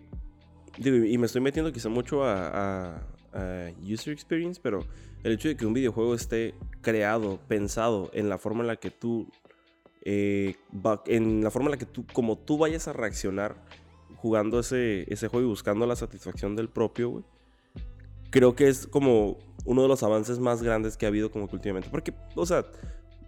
digo, 0.79 0.97
y 1.05 1.19
me 1.19 1.27
estoy 1.27 1.41
metiendo 1.41 1.73
quizá 1.73 1.89
mucho 1.89 2.23
a, 2.25 2.49
a- 2.95 3.03
a 3.33 3.71
user 3.83 4.13
experience, 4.13 4.61
pero 4.63 4.85
el 5.25 5.33
hecho 5.33 5.49
de 5.49 5.57
que 5.57 5.67
un 5.67 5.73
videojuego 5.75 6.15
esté 6.15 6.55
creado, 6.81 7.41
pensado 7.49 8.09
en 8.15 8.29
la 8.29 8.39
forma 8.39 8.61
en 8.61 8.69
la 8.69 8.77
que 8.77 8.91
tú, 8.93 9.29
eh, 10.05 10.55
en 11.07 11.43
la 11.43 11.51
forma 11.51 11.67
en 11.67 11.73
la 11.73 11.77
que 11.79 11.87
tú, 11.87 12.07
como 12.13 12.39
tú 12.39 12.57
vayas 12.57 12.87
a 12.89 12.93
reaccionar 12.93 13.57
jugando 14.17 14.61
ese, 14.61 15.13
ese 15.13 15.27
juego 15.29 15.47
y 15.47 15.51
buscando 15.51 15.87
la 15.87 15.97
satisfacción 15.97 16.55
del 16.57 16.69
propio, 16.69 17.11
güey, 17.11 17.25
creo 18.31 18.55
que 18.55 18.69
es 18.69 18.87
como 18.87 19.39
uno 19.69 19.83
de 19.83 19.89
los 19.89 20.03
avances 20.03 20.39
más 20.39 20.63
grandes 20.63 20.97
que 20.97 21.05
ha 21.05 21.11
habido 21.11 21.31
como 21.31 21.47
que 21.49 21.57
últimamente. 21.57 21.89
Porque, 21.91 22.15
o 22.35 22.47
sea, 22.47 22.65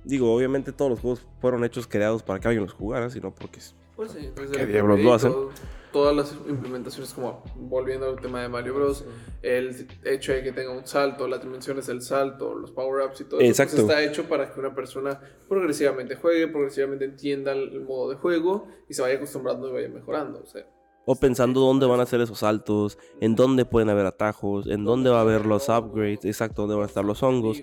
digo, 0.05 0.35
obviamente 0.35 0.73
todos 0.73 0.91
los 0.91 1.01
juegos 1.01 1.27
fueron 1.41 1.65
hechos, 1.65 1.87
creados 1.87 2.23
para 2.23 2.41
que 2.41 2.49
alguien 2.49 2.65
los 2.65 2.73
jugara, 2.73 3.11
sino 3.11 3.35
porque... 3.35 3.59
es- 3.59 3.75
Pues 3.95 4.13
sí, 4.13 4.31
pues 4.35 4.51
¿Qué 4.51 4.63
el 4.63 4.73
diablos 4.73 5.01
lo 5.01 5.13
hacen? 5.15 5.33
todo- 5.33 5.51
Todas 5.93 6.15
las 6.15 6.33
implementaciones, 6.49 7.13
como 7.13 7.43
volviendo 7.57 8.09
al 8.09 8.21
tema 8.21 8.41
de 8.41 8.49
Mario 8.49 8.75
Bros. 8.75 9.05
El 9.43 9.89
hecho 10.05 10.33
de 10.33 10.45
que 10.45 10.53
tenga 10.53 10.71
un 10.71 10.87
salto, 10.87 11.27
las 11.27 11.43
dimensiones 11.43 11.89
del 11.89 12.01
salto, 12.01 12.55
los 12.55 12.71
power-ups 12.71 13.23
y 13.23 13.25
todo 13.25 13.41
eso, 13.41 13.49
pues 13.49 13.59
Exacto. 13.61 13.81
está 13.83 14.01
hecho 14.05 14.29
para 14.29 14.53
que 14.55 14.61
una 14.61 14.73
persona 14.73 15.21
progresivamente 15.49 16.15
juegue, 16.15 16.47
progresivamente 16.47 17.05
entienda 17.07 17.51
el, 17.53 17.73
el 17.73 17.81
modo 17.81 18.09
de 18.11 18.15
juego 18.17 18.69
y 18.89 18.95
se 18.95 19.03
vaya 19.03 19.17
acostumbrando 19.17 19.69
y 19.69 19.73
vaya 19.73 19.89
mejorando. 19.89 20.41
O 20.41 20.47
sea, 20.47 20.65
O 21.07 21.17
pensando 21.17 21.61
dónde 21.61 21.87
van 21.87 22.01
a 22.01 22.07
ser 22.07 22.21
esos 22.21 22.39
saltos, 22.41 22.99
en 23.21 23.35
dónde 23.35 23.65
pueden 23.65 23.89
haber 23.89 24.07
atajos, 24.07 24.67
en 24.69 24.85
dónde 24.85 25.11
va 25.11 25.19
a 25.19 25.23
haber 25.23 25.47
los 25.47 25.69
upgrades, 25.69 26.25
exacto, 26.25 26.63
dónde 26.63 26.77
van 26.77 26.85
a 26.85 26.87
estar 26.89 27.05
los 27.05 27.23
hongos. 27.23 27.61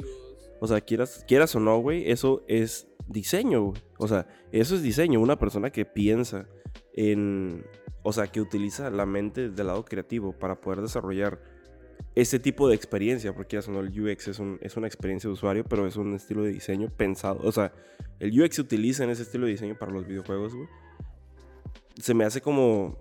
O 0.59 0.67
sea, 0.67 0.81
quieras, 0.81 1.23
quieras 1.27 1.55
o 1.55 1.59
no, 1.59 1.77
güey, 1.79 2.09
eso 2.09 2.43
es 2.47 2.87
diseño, 3.07 3.61
güey. 3.65 3.81
O 3.99 4.07
sea, 4.07 4.27
eso 4.51 4.75
es 4.75 4.81
diseño. 4.81 5.21
Una 5.21 5.37
persona 5.37 5.69
que 5.71 5.85
piensa 5.85 6.47
en. 6.93 7.63
O 8.03 8.11
sea, 8.11 8.27
que 8.27 8.41
utiliza 8.41 8.89
la 8.89 9.05
mente 9.05 9.49
del 9.49 9.67
lado 9.67 9.85
creativo 9.85 10.33
para 10.33 10.59
poder 10.59 10.81
desarrollar 10.81 11.39
ese 12.15 12.39
tipo 12.39 12.67
de 12.67 12.73
experiencia. 12.75 13.35
Porque 13.35 13.59
o 13.59 13.71
no, 13.71 13.81
el 13.81 13.89
UX 14.01 14.29
es, 14.29 14.39
un- 14.39 14.57
es 14.61 14.75
una 14.77 14.87
experiencia 14.87 15.27
de 15.29 15.33
usuario, 15.33 15.63
pero 15.63 15.85
es 15.85 15.95
un 15.95 16.15
estilo 16.15 16.41
de 16.43 16.51
diseño 16.53 16.89
pensado. 16.89 17.39
O 17.43 17.51
sea, 17.51 17.71
el 18.19 18.41
UX 18.41 18.55
se 18.55 18.61
utiliza 18.61 19.03
en 19.03 19.11
ese 19.11 19.21
estilo 19.23 19.45
de 19.45 19.51
diseño 19.51 19.77
para 19.77 19.91
los 19.91 20.07
videojuegos, 20.07 20.55
güey. 20.55 20.67
Se 22.01 22.13
me 22.15 22.23
hace 22.25 22.41
como. 22.41 22.97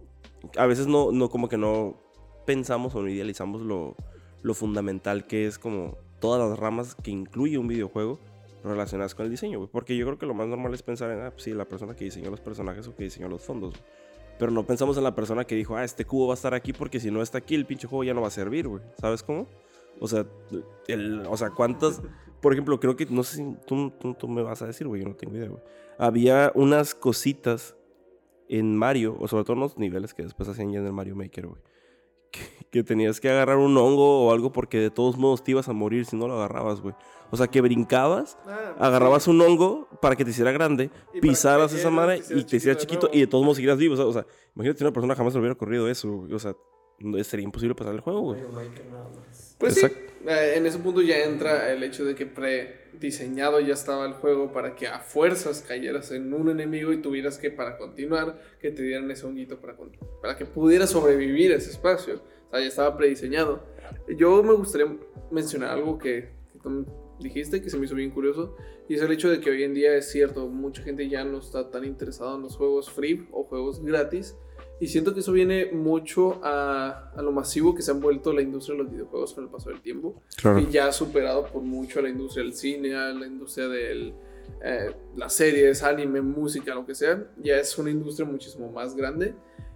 A 0.57 0.67
veces 0.67 0.87
no, 0.87 1.13
no 1.13 1.29
como 1.29 1.49
que 1.49 1.57
no 1.57 1.97
pensamos 2.45 2.95
o 2.95 3.03
no 3.03 3.09
idealizamos 3.09 3.63
lo, 3.63 3.97
lo 4.43 4.55
fundamental 4.55 5.27
que 5.27 5.47
es 5.47 5.59
como 5.59 5.99
todas 6.21 6.49
las 6.49 6.59
ramas 6.59 6.95
que 6.95 7.11
incluye 7.11 7.59
un 7.59 7.69
videojuego 7.69 8.19
relacionadas 8.65 9.15
con 9.15 9.25
el 9.27 9.31
diseño, 9.31 9.59
güey. 9.59 9.71
Porque 9.71 9.97
yo 9.97 10.07
creo 10.07 10.19
que 10.19 10.27
lo 10.27 10.35
más 10.35 10.49
normal 10.49 10.75
es 10.75 10.83
pensar 10.83 11.11
en, 11.11 11.21
ah, 11.21 11.31
pues 11.31 11.45
sí, 11.45 11.53
la 11.53 11.67
persona 11.67 11.95
que 11.95 12.05
diseñó 12.05 12.31
los 12.31 12.41
personajes 12.41 12.87
o 12.89 12.95
que 12.95 13.05
diseñó 13.05 13.29
los 13.29 13.43
fondos. 13.43 13.71
güey. 13.73 13.83
Pero 14.39 14.51
no 14.51 14.67
pensamos 14.67 14.97
en 14.99 15.05
la 15.05 15.15
persona 15.15 15.45
que 15.45 15.55
dijo, 15.55 15.77
ah, 15.77 15.85
este 15.85 16.05
cubo 16.05 16.29
va 16.29 16.35
a 16.35 16.37
estar 16.37 16.55
aquí 16.55 16.73
porque 16.73 17.01
si 17.01 17.11
no 17.11 17.23
está 17.23 17.39
aquí, 17.39 17.55
el 17.55 17.67
pinche 17.67 17.89
juego 17.89 18.05
ya 18.05 18.15
no 18.15 18.21
va 18.21 18.29
a 18.29 18.31
servir, 18.33 18.69
güey. 18.69 18.83
¿Sabes 19.01 19.23
cómo? 19.23 19.47
O 20.01 20.09
sea, 20.09 20.27
el, 20.89 21.25
o 21.27 21.37
sea, 21.37 21.51
cuántas... 21.51 22.03
Por 22.41 22.53
ejemplo, 22.53 22.79
creo 22.79 22.97
que, 22.97 23.07
no 23.07 23.23
sé 23.23 23.39
si 23.39 23.57
tú, 23.67 23.91
tú, 23.99 24.15
tú 24.15 24.29
me 24.29 24.43
vas 24.43 24.61
a 24.61 24.67
decir, 24.67 24.87
güey, 24.87 25.03
yo 25.03 25.09
no 25.09 25.17
tengo 25.17 25.35
idea, 25.35 25.49
güey. 25.49 25.63
Había 25.99 26.53
unas 26.55 26.95
cositas 26.95 27.76
en 28.49 28.77
Mario, 28.77 29.17
o 29.19 29.29
sobre 29.29 29.45
todo 29.45 29.55
en 29.55 29.61
los 29.61 29.79
niveles 29.79 30.15
que 30.15 30.23
después 30.23 30.49
hacían 30.49 30.73
ya 30.73 30.81
en 30.81 30.87
el 30.87 30.93
Mario 30.93 31.17
Maker, 31.17 31.47
güey. 31.47 31.61
Que, 32.31 32.41
que 32.71 32.83
tenías 32.83 33.21
que 33.21 33.31
agarrar 33.31 33.57
un 33.59 33.77
hongo 33.77 34.27
o 34.27 34.33
algo 34.33 34.53
porque 34.53 34.79
de 34.79 34.91
todos 34.91 35.17
modos 35.17 35.45
te 35.45 35.53
ibas 35.53 35.69
a 35.69 35.73
morir 35.73 36.07
si 36.07 36.17
no 36.17 36.27
lo 36.29 36.35
agarrabas, 36.35 36.81
güey. 36.81 36.95
O 37.31 37.37
sea, 37.37 37.49
que 37.49 37.61
brincabas, 37.61 38.39
agarrabas 38.79 39.27
un 39.27 39.41
hongo 39.41 39.89
para 40.01 40.15
que 40.17 40.25
te 40.25 40.31
hiciera 40.31 40.53
grande, 40.53 40.91
pisaras 41.21 41.73
esa 41.73 41.91
madre 41.91 42.23
y 42.31 42.45
te 42.45 42.57
hicieras 42.57 42.79
chiquito 42.79 42.79
de 42.79 42.81
chiquito 42.81 43.07
nuevo. 43.07 43.17
y 43.17 43.21
de 43.21 43.27
todos 43.27 43.45
modos 43.45 43.57
seguiras 43.57 43.79
vivo. 43.79 43.95
O 43.95 43.97
sea, 43.97 44.07
o 44.07 44.13
sea, 44.13 44.27
imagínate 44.55 44.79
si 44.79 44.85
una 44.85 44.93
persona 44.93 45.15
jamás 45.15 45.35
le 45.35 45.41
hubiera 45.41 45.55
ocurrido 45.55 45.89
eso, 45.89 46.11
güey. 46.11 46.33
O 46.33 46.39
sea, 46.39 46.55
sería 47.25 47.45
imposible 47.45 47.75
pasar 47.75 47.95
el 47.95 48.01
juego, 48.01 48.21
güey. 48.21 48.43
Mario 48.43 48.71
Maker 48.71 48.87
nada 48.87 49.11
más. 49.11 49.46
Pues 49.59 49.77
Exacto. 49.77 49.99
sí, 49.99 50.29
eh, 50.29 50.55
en 50.57 50.67
ese 50.67 50.79
punto 50.79 51.03
ya 51.03 51.25
entra 51.25 51.73
el 51.73 51.83
hecho 51.83 52.05
de 52.05 52.15
que 52.15 52.27
prediseñado 52.27 53.61
ya 53.61 53.75
estaba 53.75 54.07
el 54.07 54.15
juego 54.15 54.53
para 54.53 54.75
que 54.75 54.87
a 54.87 55.01
fuerzas 55.01 55.65
cayeras 55.67 56.11
en 56.11 56.33
un 56.35 56.51
enemigo 56.51 56.93
y 56.93 57.01
tuvieras 57.01 57.39
que, 57.39 57.51
para 57.51 57.79
continuar, 57.79 58.41
que 58.61 58.71
te 58.71 58.83
dieran 58.83 59.11
ese 59.11 59.25
honguito 59.27 59.61
para, 59.61 59.77
para 60.21 60.37
que 60.37 60.45
pudieras 60.45 60.91
sobrevivir 60.91 61.53
a 61.53 61.57
ese 61.57 61.71
espacio. 61.71 62.23
O 62.49 62.51
sea, 62.51 62.61
ya 62.61 62.67
estaba 62.67 62.97
prediseñado. 62.97 63.65
Yo 64.17 64.43
me 64.43 64.53
gustaría 64.53 64.95
mencionar 65.31 65.71
algo 65.71 65.99
que, 65.99 66.31
que 66.63 66.85
dijiste 67.21 67.63
que 67.63 67.71
se 67.71 67.79
me 67.79 67.87
hizo 67.87 67.95
bien 67.95 68.11
curioso 68.11 68.57
y 68.89 68.95
es 68.95 69.03
el 69.03 69.11
hecho 69.11 69.31
de 69.31 69.41
que 69.41 69.51
hoy 69.51 69.63
en 69.63 69.75
día 69.75 69.95
es 69.97 70.11
cierto, 70.11 70.49
mucha 70.49 70.83
gente 70.83 71.09
ya 71.09 71.25
no 71.25 71.39
está 71.39 71.71
tan 71.71 71.85
interesada 71.85 72.37
en 72.37 72.43
los 72.43 72.57
juegos 72.57 72.91
free 72.91 73.27
o 73.33 73.45
juegos 73.45 73.83
gratis 73.83 74.37
y 74.79 74.89
siento 74.89 75.15
que 75.15 75.21
eso 75.21 75.33
viene 75.33 75.71
mucho 75.73 76.41
a, 76.43 77.11
a 77.17 77.23
lo 77.23 77.33
masivo 77.33 77.75
que 77.75 77.83
se 77.83 77.91
han 77.91 78.01
vuelto 78.01 78.33
la 78.33 78.43
industria 78.43 78.77
de 78.77 78.83
los 78.83 78.93
videojuegos 78.93 79.33
con 79.33 79.45
el 79.45 79.51
paso 79.51 79.71
del 79.71 79.81
tiempo. 79.81 80.23
Claro. 80.37 80.59
Y 80.59 80.67
ya 80.67 80.89
ha 80.89 80.93
superado 80.93 81.47
por 81.47 81.63
mucho 81.63 82.01
a 82.01 82.03
la 82.03 82.11
industria 82.11 82.45
del 82.45 82.53
cine, 82.53 82.95
a 82.95 83.13
la 83.13 83.27
industria 83.27 83.69
de 83.69 84.15
las 85.15 85.33
series, 85.33 85.83
anime, 85.83 86.21
música, 86.21 86.75
lo 86.75 86.85
que 86.85 86.95
sea. 86.95 87.27
Ya 87.39 87.57
es 87.57 87.77
una 87.79 87.91
industria 87.91 88.27
muchísimo 88.27 88.71
más 88.71 88.95
grande. 88.95 89.35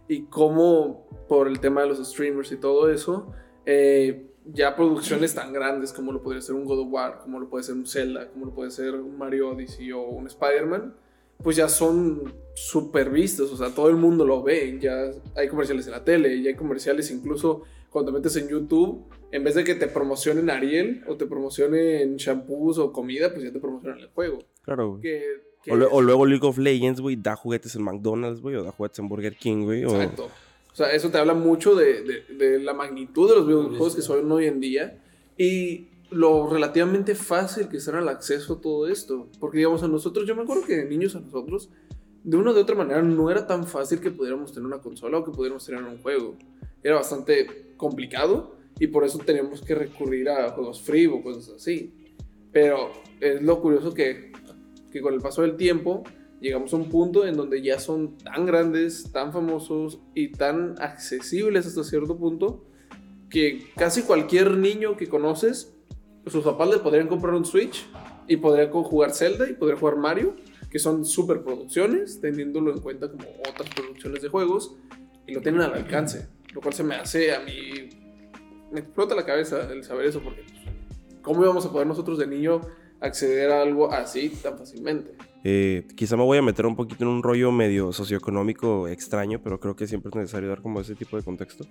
Y 0.09 0.23
como 0.23 1.07
por 1.29 1.47
el 1.47 1.61
tema 1.61 1.83
de 1.83 1.89
los 1.89 2.07
streamers 2.07 2.51
y 2.53 2.57
todo 2.57 2.91
eso, 2.91 3.33
eh, 3.65 4.27
ya 4.45 4.75
producciones 4.75 5.35
tan 5.35 5.53
grandes 5.53 5.93
como 5.93 6.13
lo 6.13 6.23
podría 6.23 6.43
ser 6.43 6.57
un 6.57 6.65
God 6.65 6.81
of 6.81 6.89
War, 6.91 7.21
como 7.23 7.39
lo 7.39 7.49
puede 7.49 7.63
ser 7.63 7.77
un 7.77 7.87
Zelda, 7.87 8.29
como 8.31 8.47
lo 8.47 8.55
puede 8.55 8.71
ser 8.71 8.95
un 8.95 9.17
Mario 9.17 9.51
Odyssey 9.51 9.93
o 9.93 10.03
un 10.03 10.27
Spider-Man, 10.27 10.95
pues 11.43 11.57
ya 11.57 11.69
son 11.69 12.33
super 12.55 13.11
vistos, 13.11 13.51
o 13.53 13.57
sea, 13.57 13.75
todo 13.75 13.89
el 13.89 13.97
mundo 13.97 14.25
lo 14.27 14.43
ve, 14.43 14.79
ya 14.81 15.11
hay 15.37 15.49
comerciales 15.49 15.87
en 15.87 15.93
la 15.93 16.05
tele, 16.05 16.43
ya 16.43 16.51
hay 16.51 16.57
comerciales 16.57 17.11
incluso 17.11 17.63
cuando 17.91 18.13
te 18.13 18.19
metes 18.19 18.37
en 18.37 18.49
YouTube, 18.49 19.07
en 19.33 19.43
vez 19.45 19.55
de 19.55 19.65
que 19.65 19.75
te 19.75 19.87
promocionen 19.89 20.51
Ariel 20.51 21.03
o 21.09 21.17
te 21.17 21.27
promocionen 21.27 22.17
shampoos 22.17 22.79
o 22.79 22.93
comida, 22.93 23.31
pues 23.33 23.45
ya 23.45 23.53
te 23.53 23.59
promocionan 23.61 23.99
el 24.01 24.09
juego. 24.09 24.39
Claro, 24.63 24.91
güey. 24.91 25.03
Que, 25.03 25.23
que 25.65 25.73
O, 25.73 25.89
o 25.91 26.01
luego 26.03 26.27
League 26.27 26.47
of 26.47 26.59
Legends, 26.59 27.01
güey, 27.01 27.17
da 27.17 27.35
juguetes 27.37 27.75
en 27.77 27.83
McDonald's, 27.83 28.41
güey, 28.41 28.57
o 28.57 28.63
da 28.63 28.71
juguetes 28.73 28.99
en 29.01 29.09
Burger 29.09 29.35
King, 29.37 29.65
güey. 29.65 29.85
O... 29.85 29.91
Exacto. 29.91 30.29
O 30.73 30.77
sea, 30.77 30.93
eso 30.93 31.11
te 31.11 31.19
habla 31.19 31.35
mucho 31.35 31.75
de, 31.75 32.03
de- 32.03 32.35
de 32.37 32.59
la 32.61 32.75
magnitud 32.75 33.29
de 33.29 33.37
los 33.37 33.47
videojuegos 33.47 33.97
que 33.97 34.03
son 34.03 34.31
hoy 34.31 34.47
en 34.47 34.61
día 34.61 35.03
y 35.37 35.89
lo 36.11 36.49
relativamente 36.49 37.15
fácil 37.15 37.69
que 37.69 37.81
será 37.81 38.01
el 38.01 38.09
acceso 38.09 38.55
a 38.55 38.61
todo 38.61 38.89
esto. 38.89 39.29
Porque, 39.39 39.59
digamos, 39.59 39.83
a 39.83 39.89
nosotros, 39.89 40.27
yo 40.27 40.35
me 40.35 40.43
acuerdo 40.43 40.65
que 40.65 40.77
de 40.77 40.85
niños 40.85 41.15
a 41.17 41.21
nosotros, 41.21 41.71
de 42.23 42.37
una 42.37 42.53
de 42.53 42.61
otra 42.61 42.77
manera, 42.77 43.03
no 43.03 43.31
era 43.31 43.47
tan 43.47 43.67
fácil 43.67 44.01
que 44.01 44.11
pudiéramos 44.11 44.53
tener 44.53 44.67
una 44.67 44.79
consola 44.79 45.19
o 45.19 45.25
que 45.25 45.31
pudiéramos 45.31 45.65
tener 45.65 45.83
un 45.83 45.99
juego. 45.99 46.37
Era 46.83 46.97
bastante 46.97 47.75
complicado 47.77 48.57
y 48.79 48.87
por 48.89 49.05
eso 49.05 49.19
teníamos 49.19 49.63
que 49.63 49.75
recurrir 49.75 50.29
a 50.29 50.51
juegos 50.51 50.83
free 50.83 51.07
o 51.07 51.23
cosas 51.23 51.49
así. 51.55 51.95
Pero 52.53 52.91
es 53.21 53.41
lo 53.43 53.61
curioso 53.61 53.95
que, 53.95 54.33
que 54.91 55.01
con 55.01 55.15
el 55.15 55.21
paso 55.21 55.43
del 55.43 55.57
tiempo 55.57 56.03
llegamos 56.41 56.73
a 56.73 56.77
un 56.77 56.89
punto 56.89 57.27
en 57.27 57.37
donde 57.37 57.63
ya 57.63 57.79
son 57.79 58.17
tan 58.19 58.47
grandes, 58.47 59.13
tan 59.13 59.33
famosos 59.33 60.01
y 60.15 60.33
tan 60.33 60.75
accesibles 60.81 61.67
hasta 61.67 61.85
cierto 61.85 62.17
punto 62.17 62.65
que 63.29 63.67
casi 63.77 64.03
cualquier 64.03 64.57
niño 64.57 64.97
que 64.97 65.09
conoces, 65.09 65.73
sus 66.27 66.45
papás 66.45 66.69
le 66.69 66.79
podrían 66.79 67.09
comprar 67.09 67.35
un 67.35 67.45
Switch 67.45 67.87
y 68.29 68.37
podría 68.37 68.71
co- 68.71 68.85
jugar 68.85 69.13
Zelda 69.13 69.49
y 69.49 69.55
podría 69.55 69.79
jugar 69.79 69.97
Mario, 69.97 70.37
que 70.71 70.79
son 70.79 71.05
super 71.05 71.43
producciones, 71.43 72.21
teniéndolo 72.21 72.73
en 72.73 72.81
cuenta 72.81 73.11
como 73.11 73.25
otras 73.49 73.69
producciones 73.75 74.23
de 74.23 74.29
juegos, 74.29 74.77
y 75.27 75.35
lo 75.35 75.41
tienen 75.41 75.63
al 75.63 75.75
alcance, 75.75 76.29
lo 76.55 76.61
cual 76.61 76.75
se 76.75 76.85
me 76.85 76.95
hace 76.95 77.35
a 77.35 77.41
mí 77.41 77.89
me 78.73 78.81
explota 78.81 79.15
la 79.15 79.25
cabeza 79.25 79.73
el 79.73 79.83
saber 79.83 80.07
eso, 80.07 80.21
porque 80.21 80.43
pues, 80.43 81.21
¿cómo 81.23 81.43
íbamos 81.43 81.67
a 81.67 81.73
poder 81.73 81.87
nosotros 81.87 82.19
de 82.19 82.27
niño 82.27 82.61
acceder 83.01 83.51
a 83.51 83.63
algo 83.63 83.91
así 83.93 84.29
tan 84.43 84.57
fácilmente? 84.59 85.13
Eh, 85.43 85.87
quizá 85.97 86.17
me 86.17 86.23
voy 86.23 86.39
a 86.39 86.43
meter 86.43 86.67
un 86.67 86.77
poquito 86.77 87.03
en 87.03 87.09
un 87.11 87.23
rollo 87.23 87.51
medio 87.51 87.93
socioeconómico 87.93 88.87
extraño, 88.89 89.41
pero 89.43 89.59
creo 89.59 89.75
que 89.75 89.87
siempre 89.87 90.11
es 90.11 90.17
necesario 90.17 90.51
dar 90.51 90.61
como 90.61 90.81
ese 90.81 90.95
tipo 90.95 91.17
de 91.17 91.23
contexto. 91.23 91.65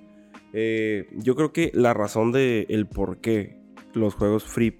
Eh, 0.53 1.07
yo 1.13 1.35
creo 1.35 1.53
que 1.53 1.71
la 1.75 1.93
razón 1.93 2.31
de 2.31 2.65
el 2.69 2.87
por 2.87 3.19
qué 3.19 3.58
los 3.93 4.15
juegos 4.15 4.43
free 4.43 4.77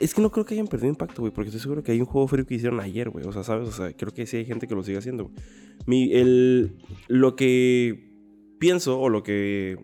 es 0.00 0.14
que 0.14 0.20
no 0.20 0.30
creo 0.30 0.44
que 0.44 0.54
hayan 0.54 0.66
perdido 0.66 0.88
impacto, 0.88 1.22
güey, 1.22 1.32
porque 1.32 1.48
estoy 1.48 1.60
seguro 1.60 1.82
que 1.82 1.92
hay 1.92 2.00
un 2.00 2.06
juego 2.06 2.26
free 2.26 2.44
que 2.44 2.54
hicieron 2.54 2.80
ayer, 2.80 3.10
güey. 3.10 3.24
O 3.26 3.32
sea, 3.32 3.44
¿sabes? 3.44 3.68
O 3.68 3.72
sea, 3.72 3.92
creo 3.92 4.12
que 4.12 4.26
sí 4.26 4.38
hay 4.38 4.44
gente 4.44 4.66
que 4.66 4.74
lo 4.74 4.82
sigue 4.82 4.98
haciendo. 4.98 5.30
Mi, 5.86 6.12
el, 6.14 6.76
lo 7.06 7.36
que 7.36 8.10
pienso, 8.58 9.00
o 9.00 9.08
lo 9.08 9.22
que. 9.22 9.78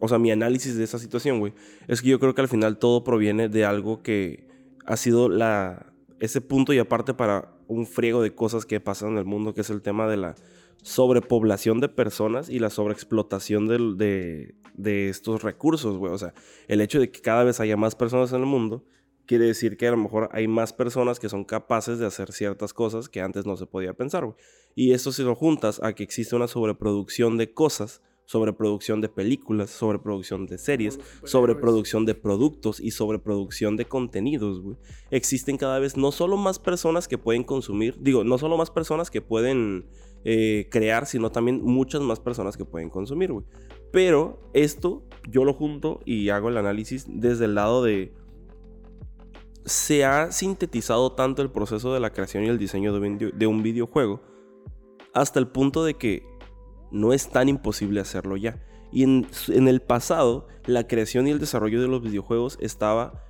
O 0.00 0.08
sea, 0.08 0.18
mi 0.18 0.30
análisis 0.30 0.76
de 0.76 0.84
esa 0.84 0.98
situación, 0.98 1.40
güey, 1.40 1.52
es 1.88 2.02
que 2.02 2.08
yo 2.08 2.20
creo 2.20 2.34
que 2.34 2.42
al 2.42 2.48
final 2.48 2.78
todo 2.78 3.04
proviene 3.04 3.48
de 3.48 3.64
algo 3.64 4.02
que 4.02 4.46
ha 4.86 4.96
sido 4.96 5.28
la, 5.28 5.92
ese 6.20 6.40
punto 6.40 6.72
y 6.72 6.78
aparte 6.78 7.14
para 7.14 7.56
un 7.66 7.86
friego 7.86 8.22
de 8.22 8.34
cosas 8.34 8.66
que 8.66 8.80
pasan 8.80 9.12
en 9.12 9.18
el 9.18 9.24
mundo, 9.24 9.54
que 9.54 9.62
es 9.62 9.70
el 9.70 9.82
tema 9.82 10.06
de 10.06 10.18
la 10.18 10.34
sobrepoblación 10.82 11.80
de 11.80 11.88
personas 11.88 12.48
y 12.48 12.58
la 12.58 12.70
sobreexplotación 12.70 13.66
de, 13.66 13.78
de, 13.96 14.54
de 14.74 15.08
estos 15.08 15.42
recursos, 15.42 15.96
güey. 15.96 16.12
O 16.12 16.18
sea, 16.18 16.34
el 16.68 16.80
hecho 16.80 17.00
de 17.00 17.10
que 17.10 17.20
cada 17.20 17.44
vez 17.44 17.60
haya 17.60 17.76
más 17.76 17.94
personas 17.94 18.32
en 18.32 18.40
el 18.40 18.46
mundo 18.46 18.84
quiere 19.26 19.46
decir 19.46 19.76
que 19.76 19.88
a 19.88 19.92
lo 19.92 19.96
mejor 19.96 20.28
hay 20.32 20.48
más 20.48 20.72
personas 20.72 21.18
que 21.18 21.28
son 21.28 21.44
capaces 21.44 21.98
de 21.98 22.06
hacer 22.06 22.32
ciertas 22.32 22.74
cosas 22.74 23.08
que 23.08 23.20
antes 23.20 23.46
no 23.46 23.56
se 23.56 23.66
podía 23.66 23.94
pensar, 23.94 24.24
güey. 24.24 24.36
Y 24.74 24.92
esto 24.92 25.12
si 25.12 25.22
lo 25.22 25.34
juntas 25.34 25.80
a 25.82 25.94
que 25.94 26.02
existe 26.02 26.36
una 26.36 26.48
sobreproducción 26.48 27.38
de 27.38 27.52
cosas, 27.52 28.02
sobreproducción 28.26 29.00
de 29.00 29.08
películas, 29.08 29.70
sobreproducción 29.70 30.46
de 30.46 30.58
series, 30.58 30.98
sobreproducción 31.24 32.06
de 32.06 32.14
productos 32.14 32.80
y 32.80 32.90
sobreproducción 32.90 33.76
de 33.76 33.84
contenidos, 33.84 34.60
güey. 34.60 34.76
Existen 35.10 35.56
cada 35.56 35.78
vez 35.78 35.96
no 35.96 36.10
solo 36.10 36.36
más 36.36 36.58
personas 36.58 37.06
que 37.06 37.18
pueden 37.18 37.44
consumir, 37.44 37.96
digo, 38.00 38.24
no 38.24 38.38
solo 38.38 38.56
más 38.56 38.70
personas 38.70 39.10
que 39.10 39.20
pueden 39.20 39.86
eh, 40.24 40.68
crear, 40.70 41.06
sino 41.06 41.30
también 41.30 41.62
muchas 41.62 42.00
más 42.00 42.18
personas 42.18 42.56
que 42.56 42.64
pueden 42.64 42.88
consumir, 42.88 43.30
güey. 43.30 43.44
Pero 43.92 44.40
esto 44.54 45.04
yo 45.28 45.44
lo 45.44 45.52
junto 45.52 46.00
y 46.04 46.30
hago 46.30 46.48
el 46.48 46.56
análisis 46.56 47.06
desde 47.08 47.44
el 47.44 47.54
lado 47.54 47.84
de 47.84 48.12
se 49.66 50.04
ha 50.04 50.32
sintetizado 50.32 51.12
tanto 51.12 51.42
el 51.42 51.50
proceso 51.50 51.94
de 51.94 52.00
la 52.00 52.10
creación 52.10 52.44
y 52.44 52.48
el 52.48 52.58
diseño 52.58 52.92
de 52.98 53.46
un 53.46 53.62
videojuego 53.62 54.20
hasta 55.14 55.38
el 55.38 55.46
punto 55.46 55.84
de 55.84 55.94
que 55.94 56.26
no 56.90 57.12
es 57.12 57.28
tan 57.28 57.48
imposible 57.48 58.00
hacerlo 58.00 58.36
ya. 58.36 58.62
Y 58.92 59.02
en, 59.02 59.26
el 59.48 59.80
pasado, 59.80 60.46
la 60.66 60.86
creación 60.86 61.26
y 61.26 61.30
el 61.30 61.38
desarrollo 61.38 61.80
de 61.80 61.88
los 61.88 62.02
videojuegos 62.02 62.58
estaba 62.60 63.24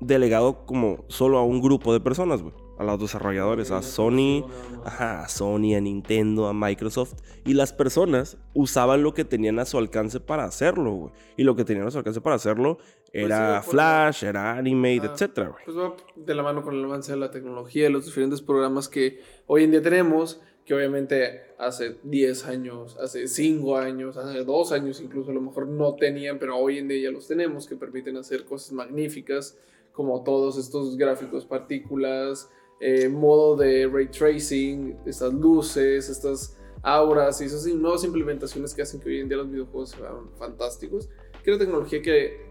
delegado 0.00 0.64
como 0.66 1.04
solo 1.08 1.38
a 1.38 1.44
un 1.44 1.60
grupo 1.60 1.92
de 1.92 2.00
personas, 2.00 2.42
güey 2.42 2.65
a 2.78 2.84
los 2.84 3.00
desarrolladores, 3.00 3.70
a 3.70 3.82
Sony, 3.82 4.46
a 4.84 5.28
Sony, 5.28 5.74
a 5.76 5.80
Nintendo, 5.80 6.46
a 6.46 6.52
Microsoft. 6.52 7.14
Y 7.44 7.54
las 7.54 7.72
personas 7.72 8.36
usaban 8.54 9.02
lo 9.02 9.14
que 9.14 9.24
tenían 9.24 9.58
a 9.58 9.64
su 9.64 9.78
alcance 9.78 10.20
para 10.20 10.44
hacerlo, 10.44 10.92
güey. 10.92 11.12
Y 11.36 11.44
lo 11.44 11.56
que 11.56 11.64
tenían 11.64 11.86
a 11.86 11.90
su 11.90 11.98
alcance 11.98 12.20
para 12.20 12.36
hacerlo 12.36 12.78
pues 13.12 13.24
era 13.24 13.62
Flash, 13.62 14.24
era 14.24 14.56
Animate, 14.56 15.06
etc. 15.06 15.12
etcétera, 15.12 15.48
güey. 15.48 15.64
Pues 15.64 15.76
va 15.76 15.96
de 16.16 16.34
la 16.34 16.42
mano 16.42 16.62
con 16.62 16.74
el 16.74 16.84
avance 16.84 17.12
de 17.12 17.18
la 17.18 17.30
tecnología, 17.30 17.88
los 17.88 18.04
diferentes 18.04 18.42
programas 18.42 18.88
que 18.88 19.20
hoy 19.46 19.64
en 19.64 19.70
día 19.70 19.82
tenemos, 19.82 20.40
que 20.66 20.74
obviamente 20.74 21.42
hace 21.58 21.96
10 22.02 22.46
años, 22.46 22.96
hace 23.00 23.28
5 23.28 23.78
años, 23.78 24.16
hace 24.16 24.44
2 24.44 24.72
años 24.72 25.00
incluso 25.00 25.30
a 25.30 25.34
lo 25.34 25.40
mejor 25.40 25.68
no 25.68 25.94
tenían, 25.94 26.38
pero 26.38 26.56
hoy 26.56 26.78
en 26.78 26.88
día 26.88 27.04
ya 27.04 27.10
los 27.10 27.28
tenemos, 27.28 27.66
que 27.66 27.76
permiten 27.76 28.16
hacer 28.16 28.44
cosas 28.44 28.72
magníficas, 28.72 29.56
como 29.92 30.24
todos 30.24 30.58
estos 30.58 30.96
gráficos, 30.96 31.46
partículas, 31.46 32.50
eh, 32.80 33.08
modo 33.08 33.56
de 33.56 33.86
ray 33.86 34.08
tracing, 34.08 34.98
estas 35.06 35.32
luces, 35.32 36.08
estas 36.08 36.56
auras 36.82 37.40
y 37.40 37.44
esas 37.44 37.66
nuevas 37.66 38.04
implementaciones 38.04 38.74
que 38.74 38.82
hacen 38.82 39.00
que 39.00 39.08
hoy 39.08 39.20
en 39.20 39.28
día 39.28 39.38
los 39.38 39.50
videojuegos 39.50 39.90
sean 39.90 40.30
fantásticos, 40.38 41.08
que 41.42 41.50
era 41.50 41.58
tecnología 41.58 42.00
que 42.02 42.46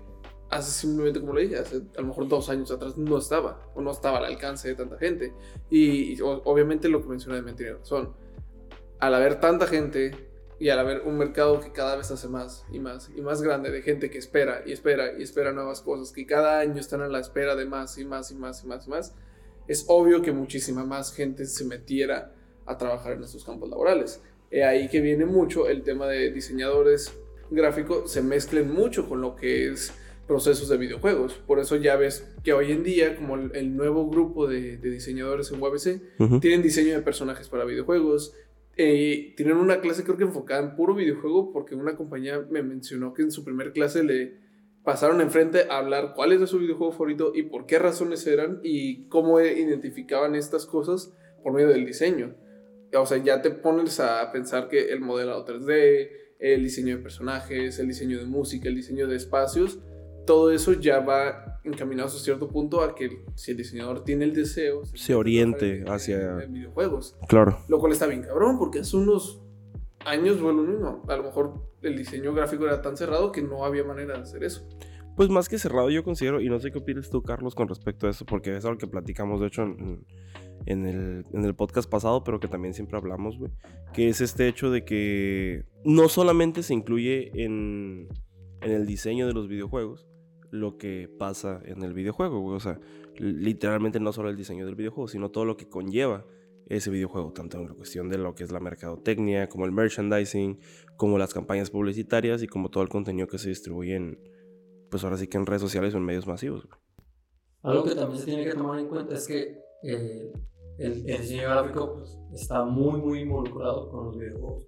hace 0.49 0.71
simplemente, 0.71 1.19
como 1.19 1.33
le 1.33 1.43
dije, 1.43 1.57
hace 1.57 1.83
a 1.97 2.01
lo 2.01 2.07
mejor 2.07 2.27
dos 2.27 2.49
años 2.49 2.71
atrás 2.71 2.97
no 2.97 3.17
estaba, 3.17 3.61
o 3.75 3.81
no 3.81 3.91
estaba 3.91 4.19
al 4.19 4.25
alcance 4.25 4.69
de 4.69 4.75
tanta 4.75 4.97
gente. 4.97 5.33
Y, 5.69 6.19
obviamente 6.21 6.89
lo 6.89 7.01
que 7.01 7.09
mencioné 7.09 7.41
de 7.41 7.53
tiene 7.53 7.73
razón. 7.73 8.13
Al 8.99 9.13
haber 9.13 9.39
tanta 9.39 9.67
gente 9.67 10.29
y 10.57 10.69
al 10.69 10.79
haber 10.79 11.01
un 11.01 11.17
mercado 11.17 11.59
que 11.59 11.71
cada 11.71 11.97
vez 11.97 12.11
hace 12.11 12.27
más 12.29 12.65
y 12.71 12.79
más 12.79 13.11
y 13.13 13.21
más 13.21 13.41
grande 13.41 13.71
de 13.71 13.81
gente 13.81 14.09
que 14.09 14.17
espera 14.17 14.63
y 14.65 14.71
espera 14.71 15.19
y 15.19 15.23
espera 15.23 15.51
nuevas 15.51 15.81
cosas, 15.81 16.11
que 16.11 16.25
cada 16.25 16.59
año 16.59 16.79
están 16.79 17.01
a 17.01 17.07
la 17.07 17.19
espera 17.19 17.55
de 17.55 17.65
más 17.65 17.97
y 17.97 18.05
más 18.05 18.31
y 18.31 18.35
más 18.35 18.63
y 18.63 18.67
más 18.67 18.87
y 18.87 18.89
más, 18.89 19.15
es 19.67 19.85
obvio 19.87 20.21
que 20.21 20.31
muchísima 20.31 20.85
más 20.85 21.13
gente 21.13 21.45
se 21.45 21.65
metiera 21.65 22.31
a 22.65 22.77
trabajar 22.77 23.13
en 23.13 23.23
estos 23.23 23.43
campos 23.43 23.69
laborales. 23.69 24.21
He 24.51 24.63
ahí 24.63 24.87
que 24.89 25.01
viene 25.01 25.25
mucho 25.25 25.67
el 25.67 25.83
tema 25.83 26.07
de 26.07 26.31
diseñadores 26.31 27.13
gráficos, 27.49 28.11
se 28.11 28.21
mezclen 28.21 28.73
mucho 28.73 29.07
con 29.07 29.21
lo 29.21 29.35
que 29.35 29.71
es 29.71 29.93
procesos 30.27 30.69
de 30.69 30.77
videojuegos. 30.77 31.33
Por 31.33 31.59
eso 31.59 31.75
ya 31.75 31.95
ves 31.95 32.27
que 32.43 32.53
hoy 32.53 32.71
en 32.71 32.83
día, 32.83 33.15
como 33.15 33.35
el, 33.35 33.75
nuevo 33.75 34.09
grupo 34.09 34.47
de, 34.47 34.77
diseñadores 34.77 35.51
en 35.51 35.61
UABC, 35.61 36.39
tienen 36.41 36.61
diseño 36.61 36.93
de 36.93 37.01
personajes 37.01 37.47
para 37.49 37.65
videojuegos. 37.65 38.33
Eh, 38.77 39.33
tienen 39.37 39.57
una 39.57 39.79
clase 39.79 40.03
creo 40.03 40.17
que 40.17 40.23
enfocada 40.25 40.61
en 40.61 40.75
puro 40.75 40.95
videojuego 40.95 41.53
porque 41.53 41.75
una 41.75 41.95
compañía 41.95 42.45
me 42.49 42.61
mencionó 42.61 43.13
que 43.13 43.21
en 43.21 43.31
su 43.31 43.45
primer 43.45 43.71
clase 43.71 44.03
le, 44.03 44.44
pasaron 44.85 45.19
enfrente 45.19 45.65
a 45.69 45.79
hablar 45.79 46.13
cuál 46.15 46.31
es 46.31 46.49
su 46.49 46.59
videojuego 46.59 46.93
favorito 46.93 47.31
y 47.35 47.43
por 47.43 47.65
qué 47.65 47.79
razones 47.79 48.25
eran 48.27 48.61
y 48.63 49.07
cómo 49.09 49.41
identificaban 49.41 50.35
estas 50.35 50.65
cosas 50.65 51.11
por 51.43 51.53
medio 51.53 51.69
del 51.69 51.85
diseño. 51.85 52.35
O 52.93 53.05
sea, 53.05 53.17
ya 53.17 53.41
te 53.41 53.49
pones 53.49 53.99
a 53.99 54.31
pensar 54.31 54.69
que 54.69 54.93
el 54.93 55.01
modelado 55.01 55.45
3D, 55.45 56.09
el 56.39 56.63
diseño 56.63 56.95
de 56.95 57.03
personajes, 57.03 57.79
el 57.79 57.87
diseño 57.87 58.19
de 58.19 58.25
música, 58.25 58.69
el 58.69 58.75
diseño 58.75 59.07
de 59.07 59.17
espacios, 59.17 59.79
todo 60.25 60.51
eso 60.51 60.73
ya 60.73 60.99
va 60.99 61.59
encaminado 61.63 62.07
a 62.07 62.11
cierto 62.11 62.47
punto 62.47 62.81
a 62.81 62.95
que 62.95 63.23
si 63.35 63.51
el 63.51 63.57
diseñador 63.57 64.03
tiene 64.03 64.25
el 64.25 64.33
deseo, 64.33 64.85
se, 64.85 65.15
oriente 65.15 65.83
hacia 65.87 66.35
videojuegos. 66.47 67.17
Claro. 67.27 67.59
Lo 67.67 67.79
cual 67.79 67.91
está 67.91 68.07
bien 68.07 68.21
cabrón, 68.21 68.57
porque 68.59 68.79
hace 68.79 68.95
unos 68.97 69.41
años, 70.05 70.39
bueno, 70.39 71.03
a 71.07 71.15
lo 71.17 71.23
mejor 71.23 71.74
el 71.87 71.97
diseño 71.97 72.33
gráfico 72.33 72.65
era 72.65 72.81
tan 72.81 72.97
cerrado 72.97 73.31
que 73.31 73.41
no 73.41 73.65
había 73.65 73.83
manera 73.83 74.15
de 74.15 74.21
hacer 74.21 74.43
eso. 74.43 74.67
Pues 75.15 75.29
más 75.29 75.47
que 75.47 75.57
cerrado 75.57 75.89
yo 75.89 76.03
considero, 76.03 76.41
y 76.41 76.49
no 76.49 76.59
sé 76.59 76.71
qué 76.71 76.79
opinas 76.79 77.09
tú, 77.09 77.23
Carlos, 77.23 77.55
con 77.55 77.69
respecto 77.69 78.07
a 78.07 78.09
eso, 78.09 78.25
porque 78.25 78.55
es 78.55 78.65
algo 78.65 78.77
que 78.77 78.87
platicamos, 78.87 79.39
de 79.39 79.47
hecho, 79.47 79.63
en, 79.63 80.05
el, 80.85 81.55
podcast 81.55 81.89
pasado, 81.89 82.23
pero 82.23 82.39
que 82.41 82.49
también 82.49 82.73
siempre 82.73 82.97
hablamos, 82.97 83.37
güey, 83.37 83.51
que 83.93 84.09
es 84.09 84.19
este 84.19 84.47
hecho 84.49 84.71
de 84.71 84.83
que 84.83 85.63
no 85.85 86.09
solamente 86.09 86.63
se 86.63 86.73
incluye 86.73 87.31
en, 87.33 88.09
en 88.61 88.71
el 88.71 88.85
diseño 88.85 89.25
de 89.25 89.33
los 89.33 89.47
videojuegos 89.47 90.05
lo 90.51 90.77
que 90.77 91.09
pasa 91.17 91.61
en 91.65 91.83
el 91.83 91.93
videojuego, 91.93 92.45
o 92.45 92.59
sea, 92.59 92.79
literalmente 93.17 93.99
no 93.99 94.11
solo 94.11 94.29
el 94.29 94.35
diseño 94.35 94.65
del 94.65 94.75
videojuego, 94.75 95.07
sino 95.07 95.31
todo 95.31 95.45
lo 95.45 95.55
que 95.55 95.69
conlleva 95.69 96.25
ese 96.67 96.89
videojuego, 96.89 97.31
tanto 97.31 97.57
en 97.59 97.67
la 97.67 97.73
cuestión 97.73 98.09
de 98.09 98.17
lo 98.17 98.33
que 98.35 98.43
es 98.43 98.51
la 98.51 98.59
mercadotecnia, 98.59 99.47
como 99.49 99.65
el 99.65 99.71
merchandising, 99.71 100.59
como 100.97 101.17
las 101.17 101.33
campañas 101.33 101.69
publicitarias 101.69 102.41
y 102.43 102.47
como 102.47 102.69
todo 102.69 102.83
el 102.83 102.89
contenido 102.89 103.27
que 103.27 103.37
se 103.37 103.49
distribuye 103.49 103.95
en, 103.95 104.19
pues 104.89 105.03
ahora 105.03 105.17
sí 105.17 105.27
que 105.27 105.37
en 105.37 105.45
redes 105.45 105.61
sociales 105.61 105.93
o 105.93 105.97
en 105.97 106.05
medios 106.05 106.27
masivos. 106.27 106.67
Algo 107.61 107.83
que 107.83 107.95
también 107.95 108.19
se 108.19 108.25
tiene 108.25 108.45
que 108.45 108.53
tomar 108.53 108.79
en 108.79 108.87
cuenta 108.87 109.15
es 109.15 109.27
que 109.27 109.59
eh, 109.83 110.31
el, 110.77 111.03
diseño 111.03 111.49
gráfico 111.49 111.95
pues, 111.95 112.17
está 112.33 112.63
muy, 112.63 113.01
muy 113.01 113.19
involucrado 113.21 113.89
con 113.89 114.05
los 114.05 114.17
videojuegos. 114.17 114.67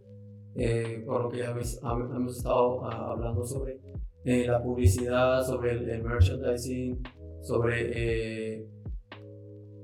Eh, 0.56 1.04
por 1.06 1.22
lo 1.22 1.30
que 1.30 1.38
ya 1.38 1.52
hemos, 1.52 2.38
estado 2.38 2.84
ah, 2.86 3.12
hablando 3.12 3.46
sobre 3.46 3.80
eh, 4.26 4.48
la 4.48 4.62
publicidad, 4.64 5.46
sobre 5.46 5.74
el, 5.74 6.04
merchandising, 6.04 7.04
sobre 7.42 8.68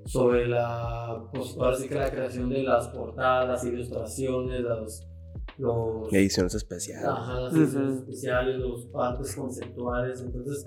sobre 0.06 0.48
la, 0.48 1.30
pues, 1.34 1.56
sí 1.80 1.88
que 1.88 1.96
la 1.96 2.12
creación 2.12 2.50
de 2.50 2.64
las 2.64 2.88
portadas, 2.90 3.64
ilustraciones, 3.64 4.62
los, 4.62 5.08
los 5.58 6.14
ediciones 6.14 6.56
especiales. 6.56 7.06
Ajá, 7.08 7.40
las 7.40 7.54
ediciones 7.54 7.98
especiales, 7.98 8.58
los 8.58 8.86
partes 8.88 9.36
conceptuales. 9.36 10.22
Entonces, 10.22 10.66